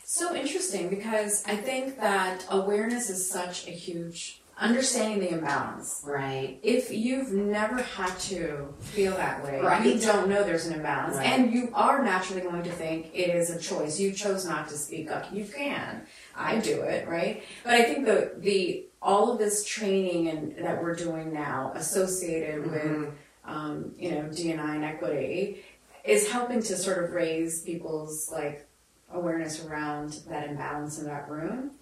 [0.05, 6.03] So interesting because I think that awareness is such a huge understanding the imbalance.
[6.07, 6.59] Right.
[6.62, 9.85] If you've never had to feel that way, Right.
[9.85, 11.27] you don't know there's an imbalance, Right.
[11.27, 13.99] and you are naturally going to think it is a choice.
[14.01, 15.27] You chose not to speak up.
[15.33, 16.07] You can.
[16.35, 17.43] I do it, right?
[17.64, 22.71] But I think the the all of this training and that we're doing now, associated
[22.71, 23.12] with Mhm.
[23.47, 25.63] Um, you know DNI and equity,
[26.05, 28.67] is helping to sort of raise people's like
[29.13, 31.73] awareness around that imbalance in that room,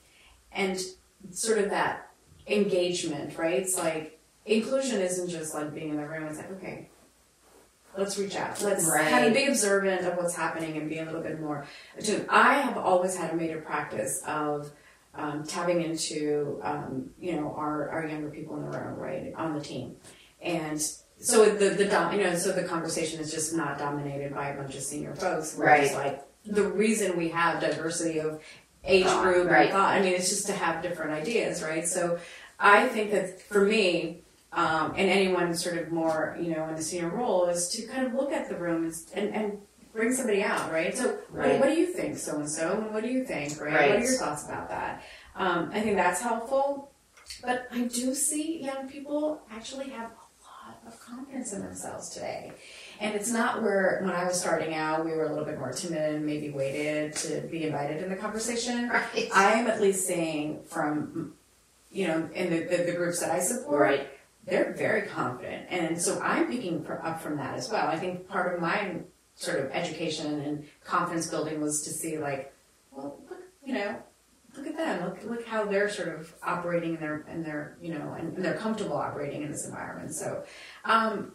[0.52, 0.80] and
[1.30, 2.10] sort of that
[2.46, 3.54] engagement, right?
[3.54, 6.24] It's like inclusion isn't just like being in the room.
[6.26, 6.88] It's like okay,
[7.96, 8.60] let's reach out.
[8.62, 9.08] Let's Right.
[9.10, 12.26] kind of be observant of what's happening and be a little bit more attuned.
[12.28, 14.70] I have always had a major practice of
[15.14, 19.54] um, tapping into um, you know our, our younger people in the room, right, on
[19.54, 19.96] the team,
[20.42, 20.84] and
[21.18, 24.56] so the the dom- you know so the conversation is just not dominated by a
[24.56, 25.56] bunch of senior folks.
[25.56, 28.42] Where It's like the reason we have diversity of
[28.84, 29.62] age Thought, group right.
[29.64, 29.94] and thought.
[29.94, 31.86] I mean, it's just to have different ideas, right?
[31.86, 32.18] So
[32.58, 34.20] I think that for me.
[34.56, 38.06] Um, and anyone sort of more, you know, in the senior role is to kind
[38.06, 39.58] of look at the room and, and, and
[39.92, 40.96] bring somebody out, right?
[40.96, 41.54] So, Right.
[41.54, 43.74] what, what do you think, so and so, and what do you think, right?
[43.74, 43.90] Right.
[43.90, 45.02] What are your thoughts about that?
[45.34, 46.92] Um, I think that's helpful.
[47.42, 50.14] But I do see young people actually have a
[50.66, 52.52] lot of confidence in themselves today.
[53.00, 55.72] And it's not where, when I was starting out, we were a little bit more
[55.72, 58.88] timid and maybe waited to be invited in the conversation.
[58.94, 59.28] Right.
[59.34, 61.34] I am at least seeing from,
[61.90, 64.08] you know, in the, the, the groups that I support, Right.
[64.46, 65.66] they're very confident.
[65.70, 67.88] And so I'm picking up from that as well.
[67.88, 69.00] I think part of my
[69.36, 72.52] sort of education and confidence building was to see like,
[72.92, 73.96] well, look, you know,
[74.56, 75.04] look at them.
[75.04, 78.44] Look, look how they're sort of operating in their, in their, you know, and, and
[78.44, 80.14] they're comfortable operating in this environment.
[80.14, 80.44] So,
[80.84, 81.32] um,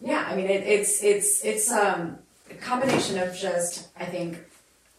[0.00, 2.18] yeah, I mean, it, it's, it's, it's, um,
[2.50, 4.38] a combination of just, I think,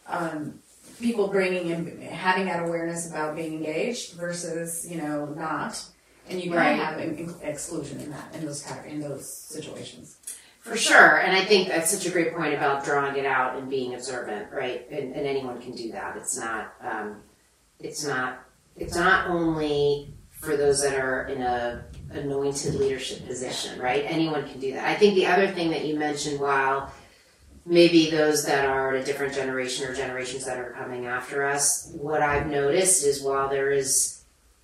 [0.07, 0.59] um,
[0.99, 5.83] people bringing in, having that awareness about being engaged versus, you know, not.
[6.29, 6.79] And you can Right.
[6.79, 10.17] have in, in- exclusion in that, in those in those situations.
[10.61, 13.69] For sure, and I think that's such a great point about drawing it out and
[13.69, 14.89] being observant, right?
[14.89, 16.15] And, and anyone can do that.
[16.15, 17.17] It's not, um,
[17.83, 18.39] it's not,
[18.75, 24.03] it's not only for those that are in a anointed leadership position, right?
[24.07, 24.87] Anyone can do that.
[24.87, 26.91] I think the other thing that you mentioned, while
[27.65, 32.21] maybe those that are a different generation or generations that are coming after us, what
[32.21, 34.23] I've noticed is while there is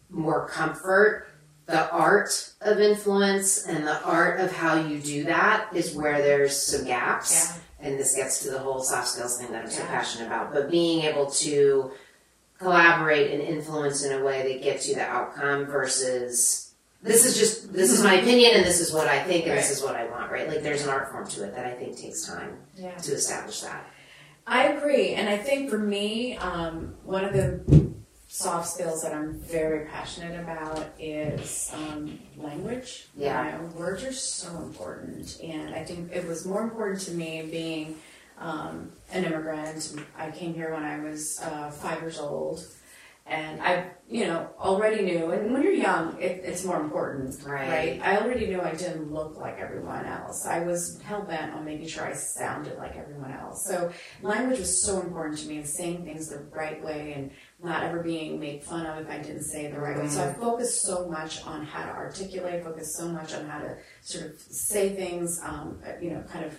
[0.10, 1.30] more comfort
[1.70, 6.58] the art of influence and the art of how you do that is where there's
[6.58, 7.60] some gaps.
[7.80, 10.52] And this gets to the whole soft skills thing that I'm so passionate about.
[10.52, 11.92] But being able to
[12.60, 17.72] collaborate and influence in a way that gets you the outcome versus this is just
[17.72, 20.06] this is my opinion and this is what I think and this is what I
[20.10, 20.48] want, right?
[20.48, 22.96] Like there's an art form to it that I think takes time Yeah.
[22.98, 23.86] to establish that.
[24.46, 27.62] I agree, and I think for me, um, one of the
[28.28, 33.08] soft skills that I'm very passionate about is um, language.
[33.16, 33.46] Yeah.
[33.46, 37.48] You know, words are so important, and I think it was more important to me
[37.50, 37.96] being
[38.40, 39.96] um, an immigrant.
[40.18, 42.66] I came here when I was uh, five years old,
[43.26, 45.30] and I, you know, already knew.
[45.30, 48.02] And when you're young, it, it's more important, Right.
[48.04, 50.48] I already knew I didn't look like everyone else.
[50.48, 53.68] I was hell bent on making sure I sounded like everyone else.
[53.68, 53.92] So
[54.24, 57.30] language was so important to me, and saying things the right way, and
[57.62, 60.08] not ever being made fun of if I didn't say it the right way.
[60.08, 63.78] So I focused so much on how to articulate, focused so much on how to
[64.02, 66.58] sort of say things, um, you know, kind of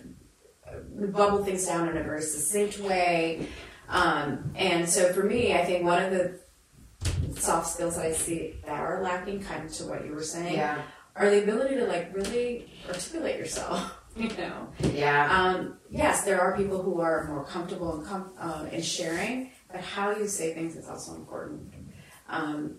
[1.13, 3.47] bubble things down in a very succinct way.
[3.89, 6.39] Um, and so for me, I think one of the
[7.41, 10.55] soft skills that I see that are lacking, kind of to what you were saying,
[10.55, 10.83] Yeah.
[11.17, 13.97] are the ability to like really articulate yourself.
[14.17, 15.31] You know, Yeah.
[15.33, 19.81] um, yes, there are people who are more comfortable in, com- uh, in sharing, but
[19.83, 21.73] how you say things is also important.
[22.29, 22.79] Um,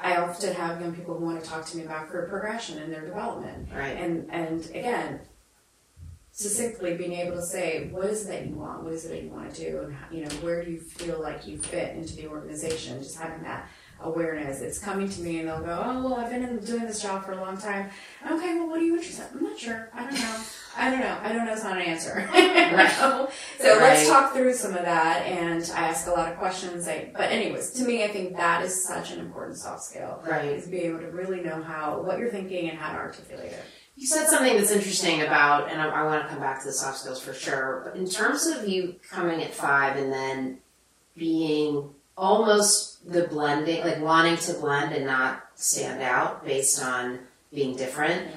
[0.00, 2.90] I often have young people who want to talk to me about career progression and
[2.90, 3.88] their development, Right.
[3.98, 5.20] and and again,
[6.32, 9.22] succinctly being able to say what is it that you want, what is it that
[9.22, 11.96] you want to do, and how, you know where do you feel like you fit
[11.96, 13.02] into the organization.
[13.02, 13.68] Just having that
[14.02, 14.60] awareness.
[14.60, 17.24] It's coming to me, and they'll go, "Oh well, I've been in, doing this job
[17.24, 17.90] for a long time.
[18.24, 19.26] Okay, well, what are you interested?
[19.32, 19.38] in?
[19.38, 19.90] I'm not sure.
[19.94, 20.40] I don't know.
[20.76, 21.18] I don't know.
[21.22, 21.52] I don't know.
[21.52, 22.28] It's not an answer.
[23.58, 25.26] so let's talk through some of that.
[25.26, 26.86] And I ask a lot of questions.
[26.88, 30.22] I, but anyways, to me, I think that is such an important soft skill.
[30.24, 30.46] Right.
[30.46, 33.64] Is being able to really know how what you're thinking and how to articulate it.
[34.00, 36.72] You said something that's interesting about, and I, I want to come back to the
[36.72, 37.82] soft skills for sure.
[37.84, 40.60] But in terms of you coming at five and then
[41.14, 47.18] being almost the blending, like wanting to blend and not stand out based on
[47.52, 48.34] being different,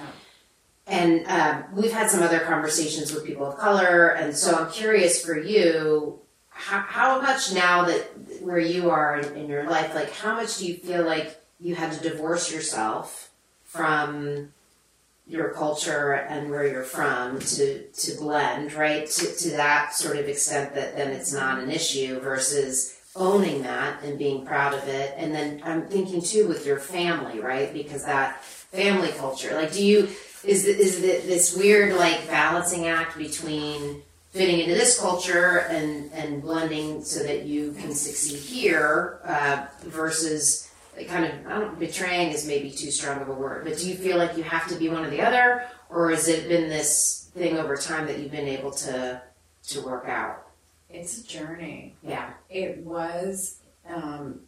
[0.85, 5.23] and um, we've had some other conversations with people of color, and so I'm curious
[5.23, 8.01] for you, how, how much now that
[8.41, 11.75] where you are in, in your life, like how much do you feel like you
[11.75, 13.31] had to divorce yourself
[13.63, 14.51] from
[15.25, 19.09] your culture and where you're from to to blend right?
[19.09, 24.03] To, to that sort of extent that then it's not an issue versus owning that
[24.03, 25.13] and being proud of it.
[25.17, 27.73] And then i'm thinking too with your family right?
[27.73, 30.09] Because that family culture like do you
[30.43, 34.01] is is this weird like balancing act between
[34.31, 40.69] fitting into this culture and and blending so that you can succeed here uh, versus
[41.07, 43.95] kind of I don't betraying is maybe too strong of a word, but do you
[43.95, 47.29] feel like you have to be one or the other, or has it been this
[47.33, 49.21] thing over time that you've been able to
[49.69, 50.47] to work out?
[50.89, 51.95] It's a journey.
[52.03, 52.31] Yeah.
[52.49, 53.57] It was
[53.89, 54.41] um,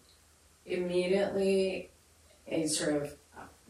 [0.65, 1.89] immediately
[2.47, 3.15] a sort of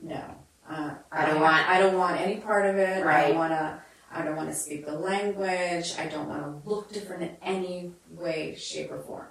[0.01, 0.21] no.
[0.69, 2.97] Uh, I don't want- I don't want any part of it.
[2.97, 3.27] I Right.
[3.29, 3.81] don't want to.
[4.11, 5.93] I don't want to speak the language.
[5.99, 9.27] I don't want to look different in any way, shape, or form.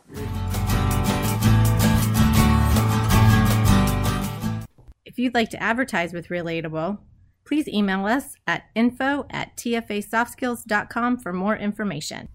[5.15, 6.99] If you'd like to advertise with Relatable,
[7.45, 12.31] please email us at info at tfasoftskills.com for more information.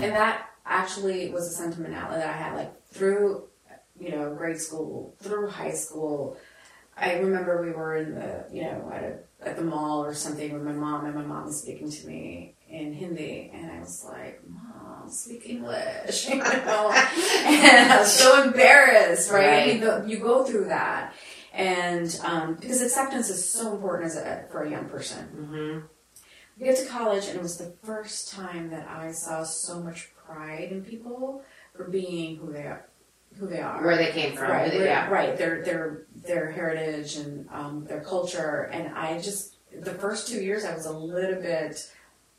[0.00, 3.48] And that actually was a sentimentality that I had like through,
[4.00, 6.38] you know, grade school, through high school.
[6.96, 10.54] I remember we were in the, you know, at, a, at the mall or something
[10.54, 14.06] with my mom, and my mom was speaking to me in Hindi, and I was
[14.08, 19.62] like, "Mom, speak English," you know, and I was so embarrassed, right?
[19.62, 21.14] I mean, the, you go through that,
[21.52, 25.28] and um, because acceptance is so important as a, for a young person.
[25.36, 25.86] Mm-hmm.
[26.58, 30.10] We get to college, and it was the first time that I saw so much
[30.26, 31.42] pride in people
[31.74, 32.86] for being who they are.
[33.38, 34.70] Who they are, Where they came from, right?
[34.70, 35.08] they- yeah.
[35.08, 35.36] right.
[35.38, 40.66] Their their their heritage and um, their culture, and I just the first two years
[40.66, 41.90] I was a little bit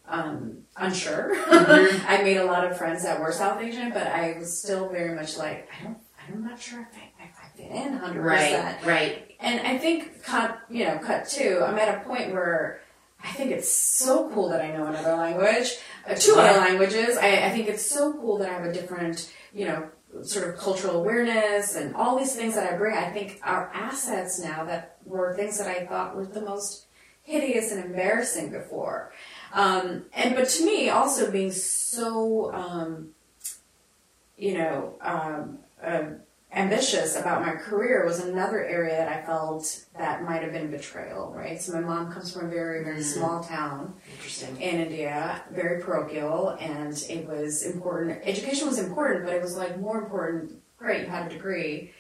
[0.07, 1.33] um, unsure.
[1.35, 2.05] Mhm.
[2.07, 5.15] I made a lot of friends that were South Asian, but I was still very
[5.15, 5.97] much like I don't.
[6.29, 8.21] I'm not sure if I, if I fit in 100.
[8.21, 9.35] percent Right, right.
[9.41, 11.61] and I think cut you know cut two.
[11.65, 12.79] I'm at a point where
[13.23, 15.77] I think it's so cool that I know another language,
[16.09, 17.17] uh, two other languages.
[17.17, 19.89] I, I think it's so cool that I have a different you know
[20.21, 22.95] sort of cultural awareness and all these things that I bring.
[22.97, 26.85] I think are assets now that were things that I thought were the most
[27.23, 29.11] hideous and embarrassing before.
[29.53, 33.09] Um, and but to me, also being so um,
[34.37, 34.95] you know.
[35.01, 36.03] Um, uh,
[36.55, 41.33] ambitious about my career was another area that I felt that might have been betrayal,
[41.35, 41.59] right?
[41.59, 43.03] So my mom comes from a very, very Mm.
[43.03, 44.61] small town Interesting.
[44.61, 48.19] in India, very parochial, and it was important.
[48.23, 50.61] Education was important, but it was like more important.
[50.77, 51.91] Great, you had a degree,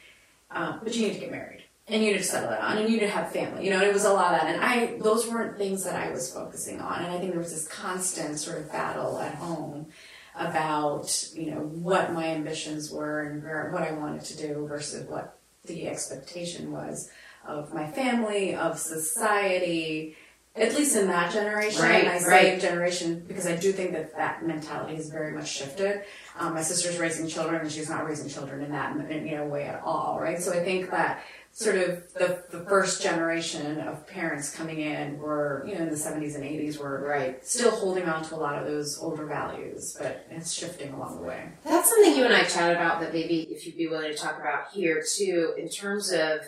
[0.51, 1.62] um, but you need to get married.
[1.87, 3.65] And you need to settle down, and you need to have family.
[3.65, 4.55] You know, and it was a lot of that.
[4.55, 7.03] And I, those weren't things that I was focusing on.
[7.03, 9.87] And I think there was this constant sort of battle at home
[10.35, 15.07] about you know what my ambitions were and where, what I wanted to do versus
[15.07, 17.09] what the expectation was
[17.47, 20.15] of my family, of society,
[20.55, 21.81] at least in that generation.
[21.81, 22.61] Right, and I say right.
[22.61, 26.03] generation because I do think that that mentality has very much shifted.
[26.39, 29.45] Um, my sister's raising children, and she's not raising children in that in, you know
[29.45, 30.41] way at all, right?
[30.41, 31.23] So I think that
[31.55, 35.95] sort of the, the first generation of parents coming in were you know in the
[35.95, 37.45] 70s and 80s were Right.
[37.45, 41.21] still holding on to a lot of those older values, but it's shifting along the
[41.21, 41.49] way.
[41.63, 44.39] That's something you and I chatted about that maybe if you'd be willing to talk
[44.39, 46.39] about here too, in terms of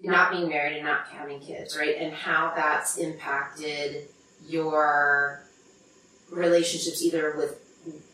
[0.00, 1.96] not being married and not having kids, right?
[1.98, 4.04] And how that's impacted
[4.46, 5.42] your
[6.30, 7.58] relationships either with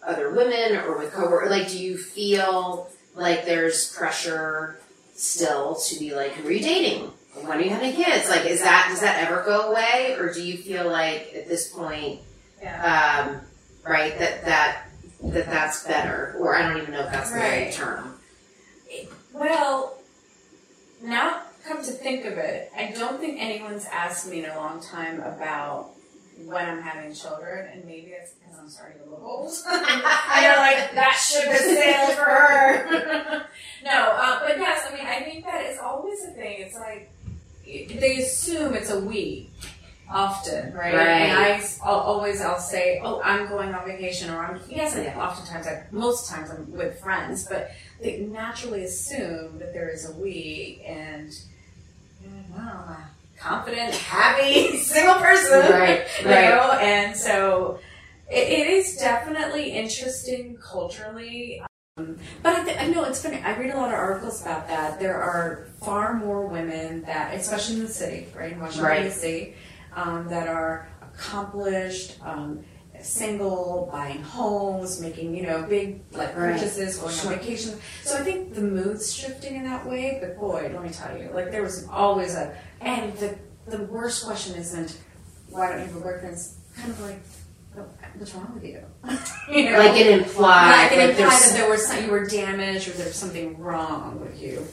[0.07, 1.51] other women or with coworkers.
[1.51, 4.79] Like, do you feel like there's pressure
[5.23, 7.11] still to be like, who are you dating?
[7.35, 8.29] When are you having kids?
[8.29, 11.69] Like, is that does that ever go away, or do you feel like at this
[11.73, 12.21] point,
[12.63, 13.41] um,
[13.85, 14.89] right, that that
[15.23, 17.73] that that's better, or I don't even know if that's the right Right.
[17.73, 18.19] term.
[19.33, 19.97] Well,
[21.03, 24.83] now come to think of it, I don't think anyone's asked me in a long
[24.83, 25.93] time about
[26.45, 29.53] when I'm having children, and maybe it's because I'm starting to look old.
[29.67, 33.47] I know, like that ship has sailed for her.
[33.85, 36.61] no, uh, but yes, I mean, I think that it's always a thing.
[36.61, 37.11] It's like
[37.65, 39.51] they assume it's a we.
[40.11, 40.93] Often, right?
[40.93, 41.09] Right.
[41.09, 45.07] And I I'll, always I'll say, "Oh, I'm going on vacation," or "I'm." Yes, and
[45.19, 50.13] oftentimes, I, most times, I'm with friends, but they naturally assume that there is a
[50.13, 51.33] we and
[52.23, 53.09] you know, a
[53.53, 55.61] confident, happy, single person.
[55.71, 56.79] Right, You know?
[56.81, 57.81] And so
[58.31, 61.63] it, it is definitely interesting culturally
[61.97, 63.39] But I, th- I know it's funny.
[63.43, 64.99] I read a lot of articles about that.
[65.01, 69.03] There are far more women that, especially in the city, right in Washington Right.
[69.05, 69.55] D.C.,
[69.95, 72.65] um, that are accomplished, um,
[73.03, 76.55] single, buying homes, making you know big like Right.
[76.55, 77.33] purchases, going Sure.
[77.33, 77.79] on vacation.
[78.05, 80.19] So I think the mood's shifting in that way.
[80.21, 84.25] But boy, let me tell you, like there was always a and the the worst
[84.25, 84.99] question isn't
[85.49, 86.35] why don't you have a boyfriend?
[86.35, 87.21] It's kind of like
[87.79, 87.85] "Oh,
[88.17, 88.83] what's wrong with you?
[89.55, 89.79] you know?
[89.79, 90.91] Like it implies.
[90.91, 94.41] Like it like that there was some, you were damaged or there's something wrong with
[94.41, 94.67] you.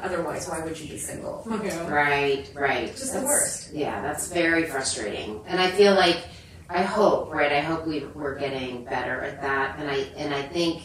[0.00, 1.44] Otherwise, why would you be single?
[1.50, 1.88] You know?
[1.88, 2.88] Right, right.
[2.88, 3.72] Just the worst.
[3.72, 5.40] Yeah, that's very frustrating.
[5.46, 6.18] And I feel like
[6.68, 7.52] I hope, right?
[7.52, 9.78] I hope we we're getting better at that.
[9.78, 10.82] And I and I think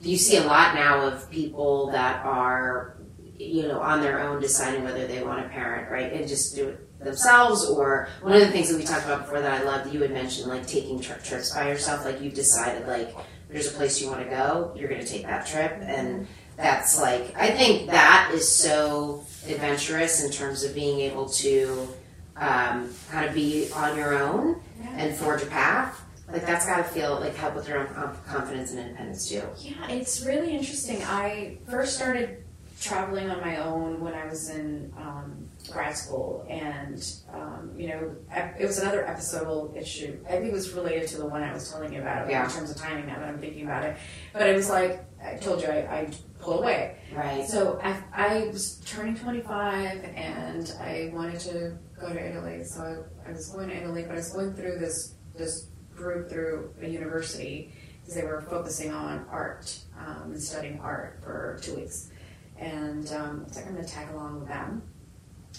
[0.00, 2.98] you see a lot now of people that are
[3.38, 6.12] you know on their own deciding whether they want to parent, right?
[6.12, 9.40] And just do it themselves or one of the things that we talked about before
[9.40, 12.88] that I loved you had mentioned like taking tri- trips by yourself like you've decided
[12.88, 13.14] like
[13.50, 16.26] there's a place you want to go you're going to take that trip and
[16.56, 21.88] that's like I think that is so adventurous in terms of being able to
[22.36, 24.60] um, kind of be on your own
[24.96, 26.00] and forge a path.
[26.30, 29.42] Like that's got to feel like help with your own confidence and independence too.
[29.58, 31.02] Yeah, it's really interesting.
[31.04, 32.43] I first started
[32.80, 37.02] traveling on my own when I was in um, grad school, and
[37.32, 38.14] um, you know,
[38.58, 40.18] it was another episodal issue.
[40.26, 42.44] I think it was related to the one I was telling you about Yeah.
[42.44, 43.06] in terms of timing.
[43.06, 43.96] Now that I'm thinking about it,
[44.32, 46.10] but it was like I told you, I, I
[46.40, 46.96] pulled away.
[47.14, 47.46] Right.
[47.46, 52.62] So I, I was turning 25 and I wanted to go to Italy.
[52.64, 56.28] So I, I was going to Italy, but I was going through this this group
[56.28, 61.76] through a university because they were focusing on art um, and studying art for two
[61.76, 62.10] weeks.
[62.58, 64.82] And um, I was like, I'm going to tag along with them.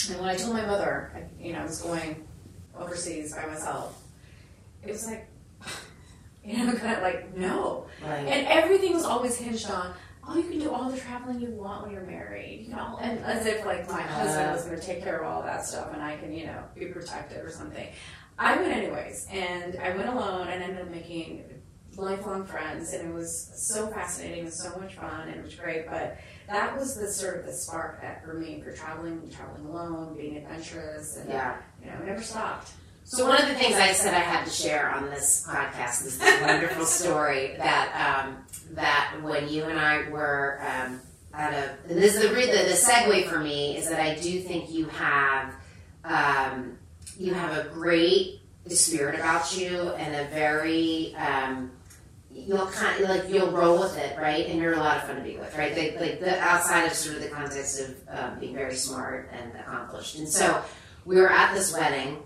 [0.09, 2.27] And when I told my mother, I, you know, I was going
[2.77, 4.03] overseas by myself,
[4.83, 5.27] it was like,
[6.43, 7.87] you know, kind of like, no.
[8.03, 8.27] Right.
[8.27, 9.93] And everything was always hinged on,
[10.27, 12.67] oh, you can do all the traveling you want when you're married.
[12.67, 15.41] You all, and as if like my husband was going to take care of all
[15.43, 17.87] that stuff and I can, you know, be protected or something.
[18.37, 21.45] I went anyways, and I went alone and ended up making
[21.95, 25.87] lifelong friends, and it was so fascinating and so much fun, and it was great.
[25.89, 26.17] But
[26.47, 30.37] that was the sort of the spark that for me for traveling, traveling alone, being
[30.37, 31.57] adventurous, and Yeah.
[31.83, 32.71] you know, never stopped.
[33.03, 36.17] So one of the things I said I had to share on this podcast is
[36.17, 38.37] this wonderful story that um,
[38.71, 40.99] that when you and I were um,
[41.33, 44.41] at a and this is the, the the segue for me is that I do
[44.41, 45.53] think you have
[46.03, 46.77] um,
[47.19, 51.71] you have a great spirit about you and a very um,
[52.35, 55.15] you'll kind of like you'll roll with it right and you're a lot of fun
[55.15, 58.39] to be with right like, like the outside of sort of the context of um,
[58.39, 60.61] being very smart and accomplished and so
[61.05, 62.21] we were at this wedding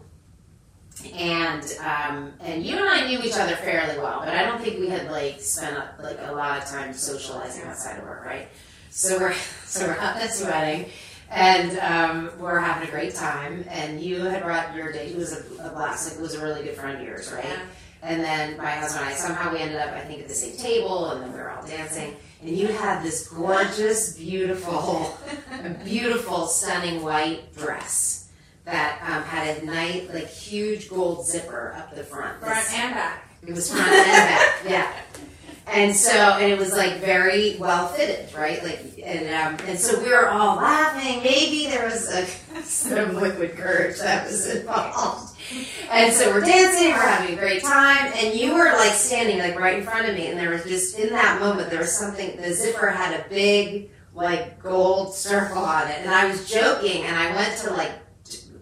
[1.15, 4.79] and um, and you and I knew each other fairly well, but I don't think
[4.79, 8.47] we had like spent like a lot of time socializing outside of work, right?
[8.89, 9.33] So we're
[9.65, 10.89] so we're at this wedding,
[11.29, 13.63] and um, we're having a great time.
[13.69, 16.63] And you had brought your date, who was a, a blast, like was a really
[16.63, 17.59] good friend of yours, right?
[18.01, 20.55] And then my husband and I somehow we ended up, I think, at the same
[20.57, 22.15] table, and then we were all dancing.
[22.41, 25.17] And you had this gorgeous, beautiful,
[25.83, 28.29] beautiful, stunning white dress
[28.63, 32.39] that um, had a nice, like, huge gold zipper up the front.
[32.39, 33.29] Front This- and back.
[33.45, 34.91] it was front and back, yeah.
[35.71, 38.63] And so, and it was like very well fitted, right?
[38.63, 39.27] Like, and
[39.59, 41.21] um, and so we were all laughing.
[41.23, 42.25] Maybe there was a
[42.63, 45.37] some liquid courage that was involved.
[45.89, 49.59] And so we're dancing, we're having a great time, and you were like standing like
[49.59, 52.37] right in front of me, and there was just in that moment there was something.
[52.37, 57.15] The zipper had a big like gold circle on it, and I was joking, and
[57.15, 57.91] I went to like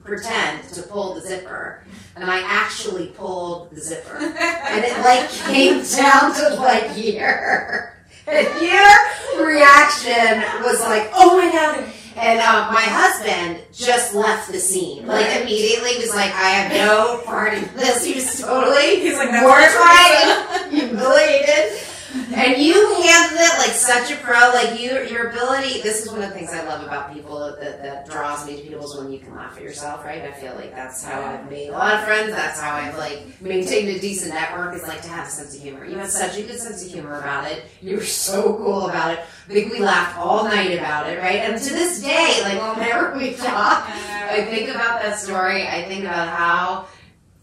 [0.04, 1.84] pretend to pull the zipper,
[2.22, 7.94] and I actually pulled the zipper and it like came down to like here.
[8.26, 11.86] And your reaction was like, "Oh my god!"
[12.18, 15.08] And um, my husband just left the scene.
[15.08, 19.32] Like immediately was like, "I have no part in this." He was totally He's like,
[19.32, 21.87] "That's mortified, and humiliated.
[22.34, 24.38] And you handled it like such a pro.
[24.54, 25.82] Like you, your ability.
[25.82, 28.62] This is one of the things I love about people that, that draws me to
[28.64, 30.04] people is when you can laugh at yourself.
[30.06, 30.22] Right?
[30.24, 32.32] I feel like that's how I've made a lot of friends.
[32.32, 34.76] That's how I've like maintained a decent network.
[34.76, 35.86] Is like to have a sense of humor.
[35.86, 37.66] You had such a good sense of humor about it.
[37.82, 39.20] You were so cool about it.
[39.50, 41.20] I think we laughed all night about it.
[41.20, 41.42] Right?
[41.42, 45.68] And to this day, like whenever we talk, I think about that story.
[45.68, 46.88] I think about how.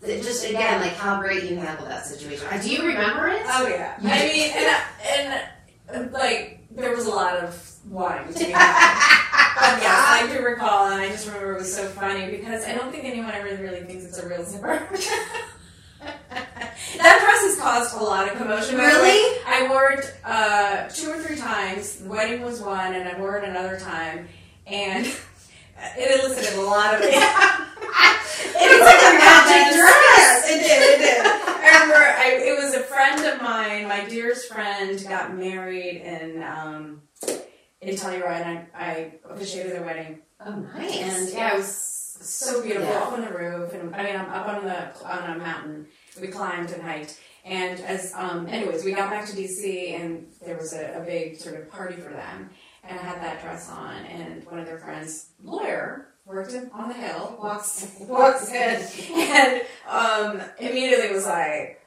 [0.07, 2.47] Just again, like how great you handled that situation.
[2.61, 3.43] Do you remember it?
[3.47, 3.97] Oh yeah.
[4.03, 5.49] I mean, and,
[6.05, 9.21] and like there was a lot of wanting to be happy.
[9.57, 12.75] But yes, I do recall, and I just remember it was so funny because I
[12.75, 14.87] don't think anyone ever really thinks it's a real zipper.
[16.01, 18.77] that dress has caused a lot of commotion.
[18.77, 19.03] by the way.
[19.03, 19.41] Really?
[19.47, 21.97] I I wore it uh, two or three times.
[21.97, 24.29] The wedding was one, and I wore it another time,
[24.67, 25.07] and
[25.97, 27.01] it elicited a lot of.
[27.05, 30.51] it It's like a magic dress.
[30.51, 30.83] It did.
[30.83, 31.27] It did.
[31.27, 36.43] I remember I, it was a friend of mine, my dearest friend, got married in
[36.43, 37.03] um,
[37.81, 40.21] in Telluride, and I, I officiated their wedding.
[40.45, 40.97] Oh, nice.
[40.97, 41.69] And yeah, it was
[42.21, 43.01] so beautiful Yeah.
[43.01, 45.87] up on the roof, and I mean, I'm up on the on a mountain.
[46.21, 50.57] We climbed and hiked, and as um, anyways, we got back to DC, and there
[50.57, 52.51] was a, a big sort of party for them,
[52.89, 56.95] and I had that dress on, and one of their friends, lawyer, worked on the
[56.95, 61.81] hill, walks walks in, and um, immediately was like.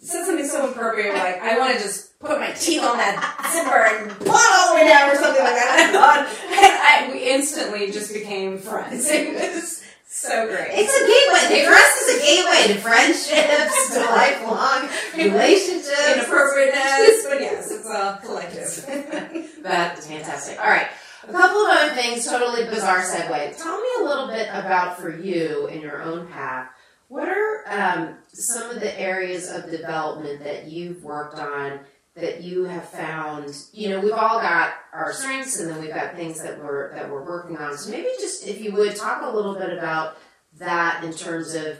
[0.00, 3.18] Said something so appropriate, like I want to just put my teeth on that
[3.52, 5.88] zipper and pull all the way down, or something like that.
[5.88, 9.08] And I thought, I, we instantly just became friends.
[9.10, 10.68] It was so great.
[10.72, 11.60] It's a gateway.
[11.60, 15.90] The dress is a gateway to friendships, to lifelong relationships.
[16.14, 19.54] Inappropriateness, but yes, it's all collective.
[19.62, 20.58] That is fantastic.
[20.58, 20.86] All right.
[21.24, 23.62] A couple of other things, totally bizarre segue.
[23.62, 26.70] Tell me a little bit about for you in your own path.
[27.08, 31.80] What are um, some of the areas of development that you've worked on
[32.20, 33.56] that you have found?
[33.72, 37.10] You know, we've all got our strengths, and then we've got things that we're that
[37.10, 37.76] we're working on.
[37.78, 40.18] So maybe just if you would talk a little bit about
[40.58, 41.78] that in terms of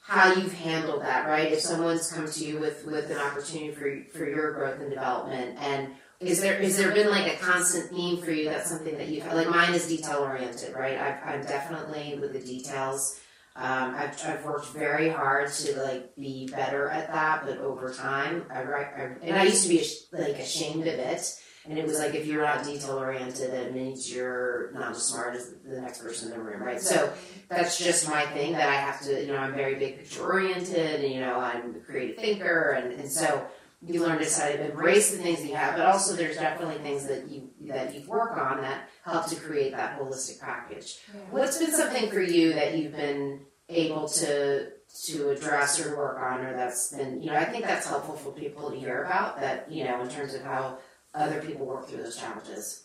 [0.00, 1.52] how you've handled that, right?
[1.52, 5.58] If someone's come to you with with an opportunity for for your growth and development,
[5.60, 5.88] and
[6.20, 8.46] is there is there been like a constant theme for you?
[8.46, 9.50] That's something that you've like.
[9.50, 10.98] Mine is detail oriented, right?
[10.98, 13.20] I've, I'm definitely with the details.
[13.58, 18.44] Um, I've, I've worked very hard to like be better at that, but over time,
[18.52, 19.82] I, write- I and I used to be
[20.12, 21.40] like ashamed of it.
[21.68, 25.34] And it was like if you're not detail oriented, it means you're not as smart
[25.34, 26.80] as the next person in the room, right?
[26.80, 27.12] So
[27.48, 31.02] that's just my thing that I have to, you know, I'm very big picture oriented,
[31.02, 33.44] and you know, I'm a creative thinker, and, and so
[33.84, 36.76] you learn to sort of embrace the things that you have, but also there's definitely
[36.78, 40.98] things that you that you work on that help to create that holistic package.
[41.30, 44.72] What's been something for you that you've been able to
[45.04, 48.32] to address or work on, or that's been, you know, I think that's helpful for
[48.32, 50.78] people to hear about that, you know, in terms of how
[51.14, 52.84] other people work through those challenges.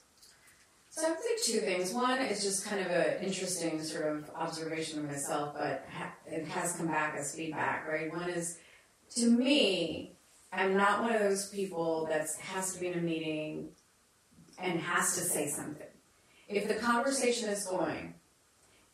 [0.89, 1.93] So I say two things.
[1.93, 5.85] One is just kind of an interesting sort of observation of myself, but
[6.25, 8.11] it has come back as feedback, right?
[8.11, 8.57] One is,
[9.15, 10.17] to me,
[10.51, 13.69] I'm not one of those people that has to be in a meeting
[14.59, 15.87] and has to say something.
[16.49, 18.15] If the conversation is going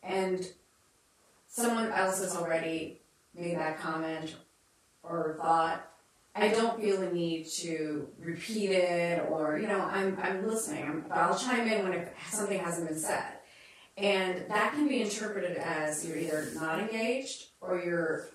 [0.04, 0.46] and
[1.48, 3.00] someone else has already
[3.34, 4.36] made that comment
[5.02, 5.84] or thought,
[6.34, 10.84] I don't feel the need to repeat it or, you know, I'm, I'm listening.
[10.84, 13.24] I'm, I'll chime in when it, something hasn't been said.
[13.96, 18.28] And that can be interpreted as you're either not engaged or you're,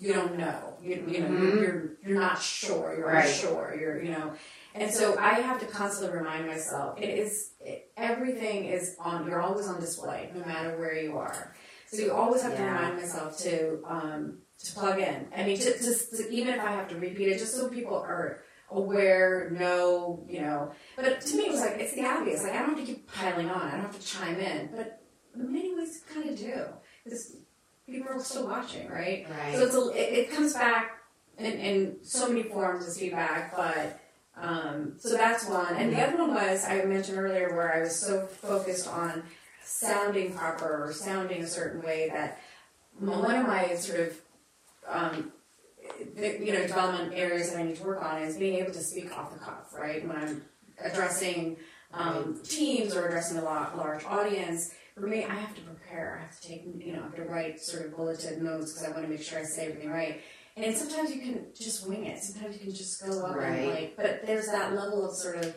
[0.00, 0.74] you don't know.
[0.82, 1.60] You, you know, Mhm.
[1.60, 2.94] you're, you're not sure.
[2.96, 3.26] You're Right.
[3.26, 3.76] unsure.
[3.78, 4.32] You're, you know.
[4.74, 9.42] And so I have to constantly remind myself, it is, it, everything is on, you're
[9.42, 11.54] always on display, no matter where you are.
[11.92, 12.74] So you always have to Yeah.
[12.74, 15.28] remind myself to, um, to plug in.
[15.36, 17.96] I mean, to, to, to, even if I have to repeat it, just so people
[17.96, 20.72] are aware, know, you know.
[20.96, 22.42] But to me, it was like, it's the obvious.
[22.42, 23.60] Like, I don't have to keep piling on.
[23.60, 24.70] I don't have to chime in.
[24.74, 25.02] But
[25.34, 26.64] in many ways, kind of do.
[27.04, 27.36] Because
[27.86, 29.26] people are still watching, right?
[29.28, 29.54] Right.
[29.54, 30.98] So it's a, it, it comes back
[31.36, 34.00] in, in so many forms as feedback, but
[34.40, 35.76] um, so that's one.
[35.76, 39.24] And the other one was I mentioned earlier where I was so focused on
[39.64, 42.40] sounding proper or sounding a certain way that
[42.98, 44.20] one of my sort of
[44.88, 45.32] um,
[46.16, 48.82] the, you know development areas that I need to work on is being able to
[48.82, 50.06] speak off the cuff, right?
[50.06, 50.42] When I'm
[50.82, 51.56] addressing
[51.92, 56.18] um, teams or addressing a lot, large audience, for me, I have to prepare.
[56.18, 58.88] I have to take, you know, I have to write sort of bulleted notes because
[58.88, 60.20] I want to make sure I say everything right.
[60.56, 62.22] And sometimes you can just wing it.
[62.22, 65.56] Sometimes you can just go up and like, but there's that level of sort of,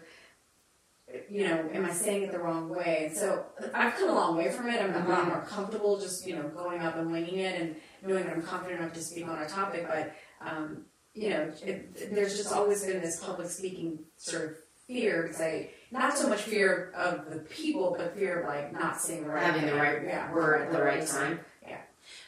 [1.29, 3.11] you know, am I saying it the wrong way?
[3.13, 4.81] So I've come a long way from it.
[4.81, 8.25] I'm a lot more comfortable just, you know, going up and winging it and knowing
[8.25, 9.87] that I'm confident enough to speak on a topic.
[9.87, 14.51] But, um, you know, it, there's just always been this public speaking sort of
[14.87, 18.99] fear because I, not so much fear of the people, but fear of like not
[18.99, 21.39] saying the right having the right yeah, word at the right time.
[21.67, 21.77] Yeah.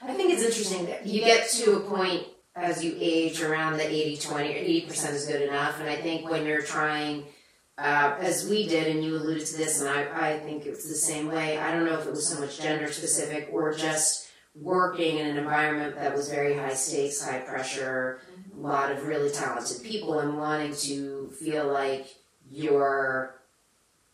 [0.02, 2.28] I think it's interesting that you get to a point
[2.58, 5.80] as you age around the 80 20 or 80% is good enough.
[5.80, 7.26] And I think when you're trying,
[7.78, 10.96] uh, as we did, and you alluded to this, and I, I think it's the
[10.96, 11.58] same way.
[11.58, 15.38] I don't know if it was so much gender specific or just working in an
[15.38, 18.22] environment that was very high stakes, high pressure,
[18.52, 22.16] a lot of really talented people, and wanting to feel like
[22.50, 23.36] you're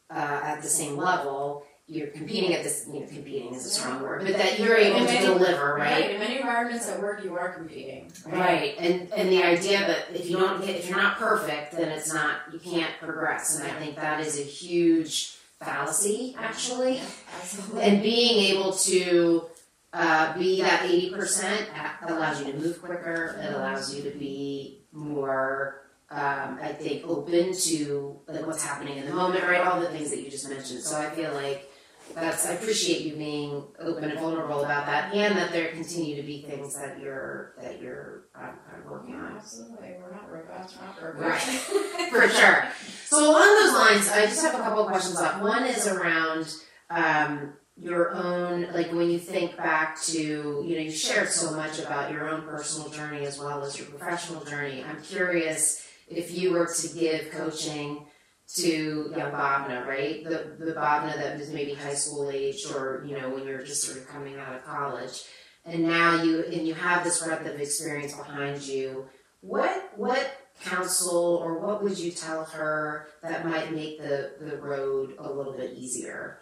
[0.09, 2.85] uh, at the same level you're competing at this.
[2.87, 6.11] You know, competing is a strong word, but that you're able to deliver, right?
[6.11, 8.11] In many environments at work, you are competing.
[8.25, 11.89] Right, and and the idea that if you don't get, if you're not perfect, then
[11.89, 17.01] it's not you can't progress, and I think that is a huge fallacy, actually.
[17.41, 17.83] Absolutely.
[17.83, 19.45] And being able to
[19.91, 21.69] uh, be that eighty percent
[22.07, 23.39] allows you to move quicker.
[23.41, 29.05] It allows you to be more, um, I think, open to like what's happening in
[29.05, 29.61] the moment, right?
[29.61, 30.81] All the things that you just mentioned.
[30.81, 31.69] So I feel like
[32.13, 36.23] that's I appreciate you being open and vulnerable about that, and that there continue to
[36.23, 39.37] be things that you're that you're um, kind of working on.
[39.37, 39.95] absolutely.
[39.99, 40.75] We're not robots.
[40.77, 41.23] We're not perfect.
[41.23, 42.09] Right.
[42.11, 42.67] For sure.
[43.05, 45.41] So along those lines, I just have a couple of questions left.
[45.41, 46.53] One is around
[46.89, 51.79] um, your own, like when you think back to, you know, you shared so much
[51.79, 54.83] about your own personal journey as well as your professional journey.
[54.83, 58.05] I'm curious if you were to give coaching
[58.55, 60.23] to young Bhavna, right?
[60.23, 63.83] The the Bhavna that was maybe high school age or, you know, when you're just
[63.83, 65.23] sort of coming out of college.
[65.65, 69.07] And now you and you have this breadth of experience behind you.
[69.41, 75.15] What what counsel or what would you tell her that might make the, the road
[75.17, 76.39] a little bit easier?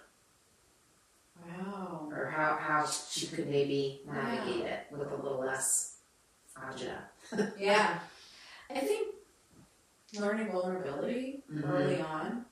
[1.48, 2.10] Wow.
[2.12, 5.98] Or how, how she could maybe navigate it with a little less
[6.58, 6.98] agita?
[7.58, 8.00] Yeah.
[8.70, 9.16] I think
[10.20, 11.64] learning vulnerability Mhm.
[11.70, 12.46] early on.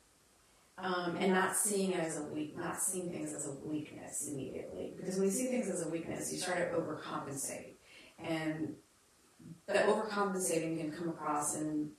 [0.77, 4.93] Um, and not seeing it as a weak, not seeing things as a weakness immediately,
[4.95, 7.73] because when you see things as a weakness, you start to overcompensate,
[8.17, 8.75] and
[9.67, 11.91] the overcompensating can come across in,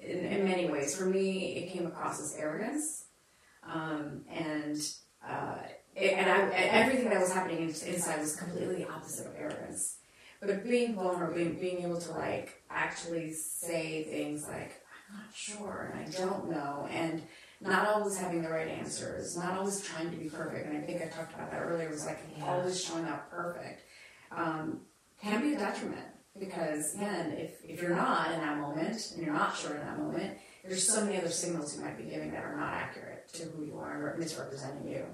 [0.00, 0.96] in in many ways.
[0.96, 3.06] For me, it came across as arrogance,
[3.62, 4.78] um, and
[5.26, 5.58] uh,
[5.94, 9.98] it, and I, everything that was happening inside was completely the opposite of arrogance.
[10.40, 15.92] But being vulnerable, being, being able to like actually say things like I'm not sure
[15.94, 17.22] and I don't know, and
[17.60, 20.66] not always having the right answers, not always trying to be perfect.
[20.66, 21.88] And I think I talked about that earlier.
[21.88, 22.44] It Was like Yeah.
[22.46, 23.82] always showing up perfect
[24.30, 24.80] um,
[25.22, 26.06] can be a detriment
[26.38, 29.98] because again, if if you're not in that moment and you're not sure in that
[29.98, 33.44] moment, there's so many other signals you might be giving that are not accurate to
[33.44, 35.04] who you are, or misrepresenting you.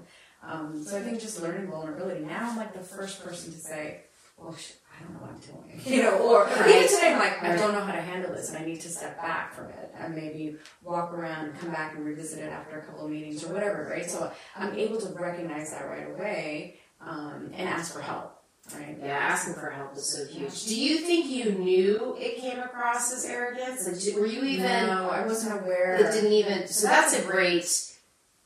[0.41, 2.25] Um, so I think just learning vulnerability.
[2.25, 4.01] Now I'm like the first person to say,
[4.35, 6.67] "Well, sh- I don't know what I'm doing," you know, or Right.
[6.75, 8.89] even today I'm like, "I don't know how to handle this, and I need to
[8.89, 12.79] step back from it and maybe walk around and come back and revisit it after
[12.79, 14.09] a couple of meetings or whatever." Right?
[14.09, 18.39] So I'm able to recognize that right away um, and ask for help.
[18.73, 18.97] Right?
[19.03, 20.65] Yeah, asking for help is so huge.
[20.67, 23.85] Do you think you knew it came across as arrogance?
[23.85, 24.87] Like, did- were you even?
[24.87, 25.95] no, I wasn't aware.
[25.95, 26.67] It didn't even.
[26.69, 27.91] So that's a great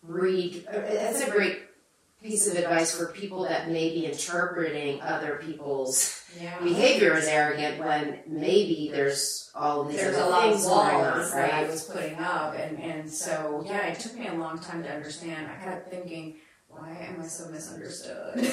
[0.02, 0.66] read.
[0.72, 1.60] That's a great
[2.24, 6.60] piece of advice for people that may be interpreting other people's yeah.
[6.62, 11.32] behavior is arrogant when maybe there's all these There's a lot of going on, walls
[11.32, 14.84] that I was putting up, and, and so yeah, it took me a long time
[14.84, 15.48] to understand.
[15.50, 18.34] I kept thinking, why am I so misunderstood?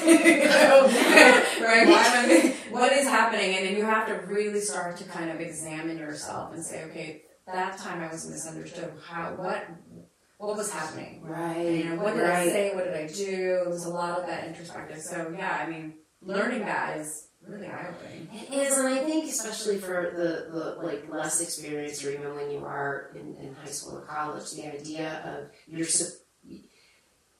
[1.65, 1.87] Right?
[1.87, 3.55] Why am I, what is happening?
[3.55, 7.23] And then you have to really start to kind of examine yourself and say, okay,
[7.47, 8.91] that time I was misunderstood.
[9.07, 9.67] How what
[10.37, 11.21] what was happening?
[11.23, 11.55] Right.
[11.55, 12.75] And, you know, what did I say?
[12.75, 13.63] What did I do?
[13.65, 15.01] There's a lot of that introspective.
[15.01, 18.29] So yeah, I mean, learning that is really eye opening.
[18.33, 22.51] It is, and I think especially for the, the like less experienced, or even when
[22.51, 25.87] you are in, in high school or college, the idea of you're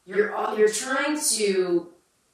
[0.06, 1.91] you're all, you're trying to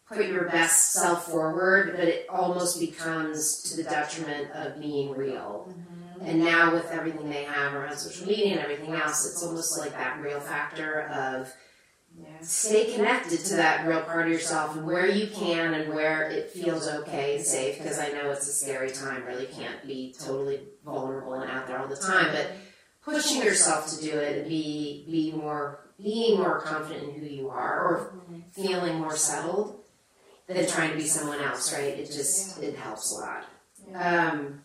[0.08, 5.70] put your best self forward, but it almost becomes to the detriment of being real.
[5.70, 6.26] Mm-hmm.
[6.26, 9.92] And now with everything they have around social media and everything else, it's almost like
[9.92, 11.52] that real factor of
[12.18, 12.28] Yeah.
[12.42, 16.50] stay connected to that real part of yourself and where you can and where it
[16.50, 20.62] feels okay and safe because I know it's a scary time really can't be totally
[20.86, 22.52] vulnerable and out there all the time but
[23.04, 27.50] pushing yourself to do it and be be more being more confident in who you
[27.50, 28.14] are or
[28.52, 29.84] feeling more settled
[30.48, 31.98] than trying to be someone else right?
[31.98, 33.46] It just it helps a lot.
[33.94, 34.62] Um,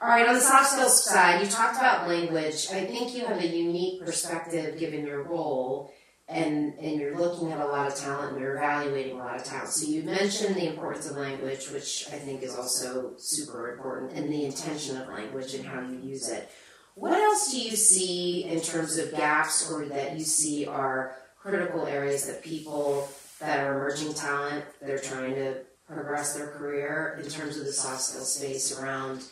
[0.00, 2.68] all right, on the soft skills side, you talked about language.
[2.72, 5.92] I think you have a unique perspective given your role,
[6.30, 9.44] and and you're looking at a lot of talent and you're evaluating a lot of
[9.44, 9.68] talent.
[9.68, 14.32] So you mentioned the importance of language, which I think is also super important, and
[14.32, 16.50] the intention of language and how you use it.
[16.94, 21.86] What else do you see in terms of gaps or that you see are critical
[21.86, 23.08] areas that people
[23.40, 25.56] that are emerging talent, they're trying to
[25.86, 29.24] progress their career in terms of the soft skill space around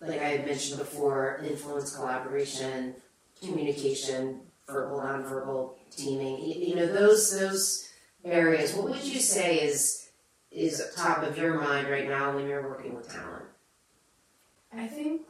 [0.00, 2.94] like I mentioned before, influence, collaboration,
[3.42, 6.42] communication, verbal, nonverbal, teaming.
[6.42, 7.88] You, know those those
[8.24, 8.74] areas.
[8.74, 10.08] What would you say is
[10.50, 13.44] is top of your mind right now when you're working with talent
[14.72, 15.22] I think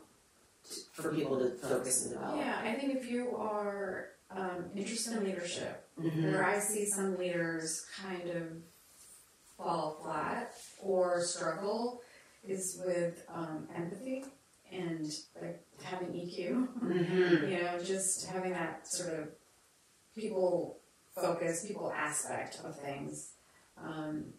[0.93, 2.39] for people to focus and develop?
[2.39, 5.87] Yeah, I think if you are um, interest in leadership.
[6.01, 6.25] Mhm.
[6.25, 8.49] Where I see some leaders kind of
[9.57, 12.03] fall flat or struggle
[12.47, 14.25] is with um, empathy
[14.73, 15.07] and
[15.41, 16.69] like having EQ.
[16.83, 17.51] Mhm.
[17.51, 19.29] you know, just having that sort of
[20.15, 20.81] people
[21.15, 23.33] focus, people aspect of things.
[23.77, 24.35] Um,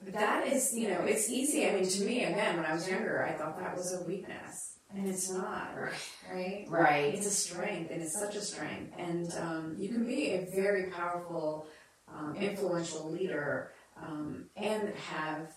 [0.00, 1.68] that is, you know, it's easy.
[1.68, 4.78] I mean, to me, again, when I was younger, I thought that was a weakness,
[4.94, 5.92] and it's not, Right.
[6.32, 6.66] right?
[6.68, 7.14] Right.
[7.14, 8.94] It's a strength, and it's such a strength.
[8.96, 11.66] And um, you can be a very powerful,
[12.06, 15.52] um, influential leader um, and have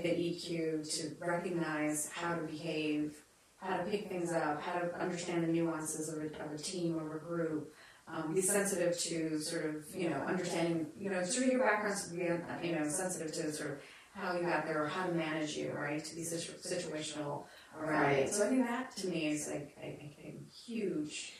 [0.00, 3.16] the EQ to recognize how to behave,
[3.56, 6.98] how to pick things up, how to understand the nuances of a, of a team
[6.98, 7.72] or a group.
[8.08, 11.96] Um, be sensitive to sort of, you know, understanding, you know, sort of your background,
[11.96, 13.78] so be, you know, sensitive to sort of
[14.14, 16.04] how you got there or how to manage you, right?
[16.04, 17.44] To be situ- situational
[17.78, 18.18] around Right.
[18.18, 18.34] it.
[18.34, 21.32] So I think that to me is like a, a, a huge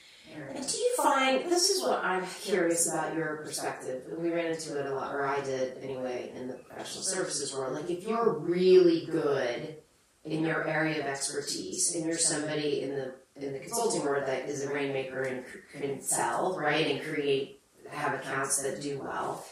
[0.69, 4.03] do you find this is what I'm curious about your perspective?
[4.11, 7.55] and We ran into it a lot, or I did anyway, in the professional services
[7.55, 7.75] world.
[7.75, 9.77] Like, if you're really good
[10.25, 14.49] in your area of expertise, and you're somebody in the in the consulting world that
[14.49, 17.61] is a rainmaker and can sell, right, and create,
[17.91, 19.45] have accounts that do well,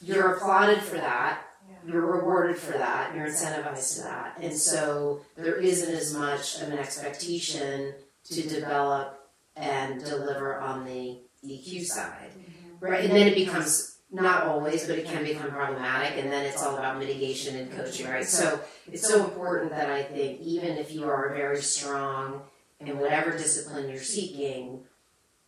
[0.00, 1.42] you're applauded for that.
[1.86, 3.14] You're rewarded for that.
[3.14, 9.23] You're incentivized to that, and so there isn't as much of an expectation to develop
[9.56, 12.30] and deliver on the EQ side.
[12.30, 12.84] Mm-hmm.
[12.84, 16.62] Right, and then it becomes not always, but it can become problematic, and then it's
[16.62, 18.26] all about mitigation and coaching, right?
[18.26, 22.42] So it's so important that I think even if you are very strong
[22.78, 24.84] in whatever discipline you're seeking,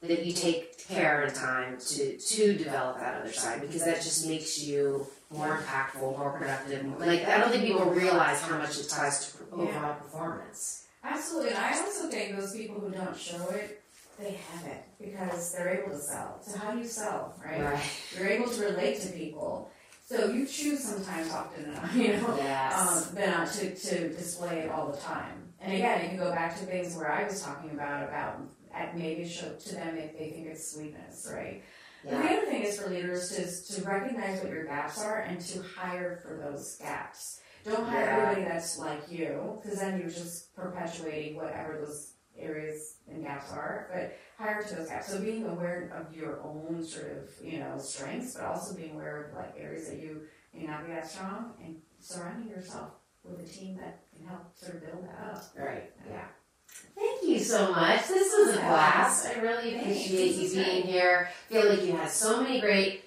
[0.03, 4.27] that you take care and time to to develop that other side because that just
[4.27, 6.99] makes you more impactful, more productive.
[6.99, 10.87] Like I don't think people realize how much it ties to overall performance.
[11.03, 13.83] Absolutely, and I also think those people who don't show it,
[14.19, 16.39] they have it because they're able to sell.
[16.43, 17.63] So how do you sell, right?
[17.63, 17.83] Right.
[18.19, 19.71] You're able to relate to people.
[20.07, 22.75] So you choose sometimes often enough, you know, Yes.
[23.09, 25.43] um, but not to, to display it all the time.
[25.61, 28.41] And again, you can go back to things where I was talking about about
[28.73, 31.63] at maybe show to them if they think it's sweetness, right?
[32.05, 32.37] But the yeah.
[32.37, 36.21] other thing is for leaders to, to recognize what your gaps are and to hire
[36.23, 37.41] for those gaps.
[37.65, 38.17] Don't hire Yeah.
[38.19, 43.89] everybody that's like you, because then you're just perpetuating whatever those areas and gaps are.
[43.93, 45.09] But hire to those gaps.
[45.09, 49.25] So being aware of your own sort of you know strengths, but also being aware
[49.25, 50.23] of like areas that you
[50.55, 52.91] may not be that strong, and surrounding yourself
[53.25, 55.45] with a team that can help sort of build that up.
[55.57, 55.91] Right.
[56.09, 56.25] Yeah.
[56.95, 58.09] Thank you so much.
[58.09, 59.27] This was a blast.
[59.27, 61.29] I really appreciate you being here.
[61.29, 63.05] I feel like you had so many great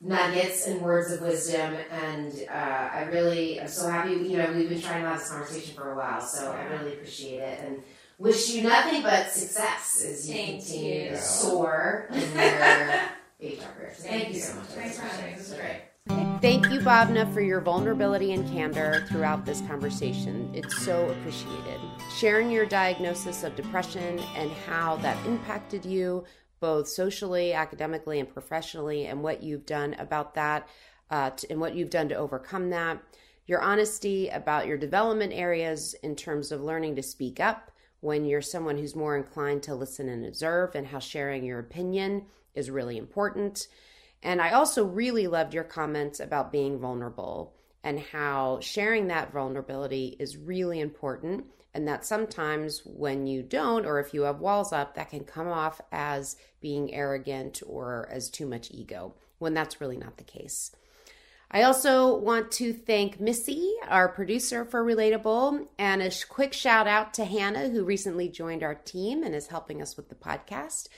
[0.00, 4.12] nuggets and words of wisdom, and uh, I really am so happy.
[4.12, 6.94] You know, we've been trying to have this conversation for a while, so I really
[6.94, 7.82] appreciate it and
[8.22, 11.10] wish you nothing but success as you Thank continue you.
[11.10, 12.20] to soar in
[13.40, 13.94] your HR career.
[13.96, 14.66] So thank you so much.
[14.68, 15.34] Thanks for having me.
[15.36, 16.40] This was great.
[16.40, 20.50] Thank you, Bhavna, for your vulnerability and candor throughout this conversation.
[20.54, 21.80] It's so appreciated.
[22.16, 26.24] Sharing your diagnosis of depression and how that impacted you,
[26.60, 30.68] both socially, academically, and professionally, and what you've done about that,
[31.10, 33.00] uh, t- and what you've done to overcome that.
[33.46, 37.71] Your honesty about your development areas in terms of learning to speak up
[38.02, 42.26] when you're someone who's more inclined to listen and observe, and how sharing your opinion
[42.52, 43.68] is really important.
[44.24, 50.16] And I also really loved your comments about being vulnerable and how sharing that vulnerability
[50.18, 51.46] is really important.
[51.74, 55.48] And that sometimes when you don't, or if you have walls up, that can come
[55.48, 60.72] off as being arrogant or as too much ego, when that's really not the case.
[61.54, 67.12] I also want to thank Missy, our producer for Relatable, and a quick shout out
[67.14, 70.88] to Hannah, who recently joined our team and is helping us with the podcast.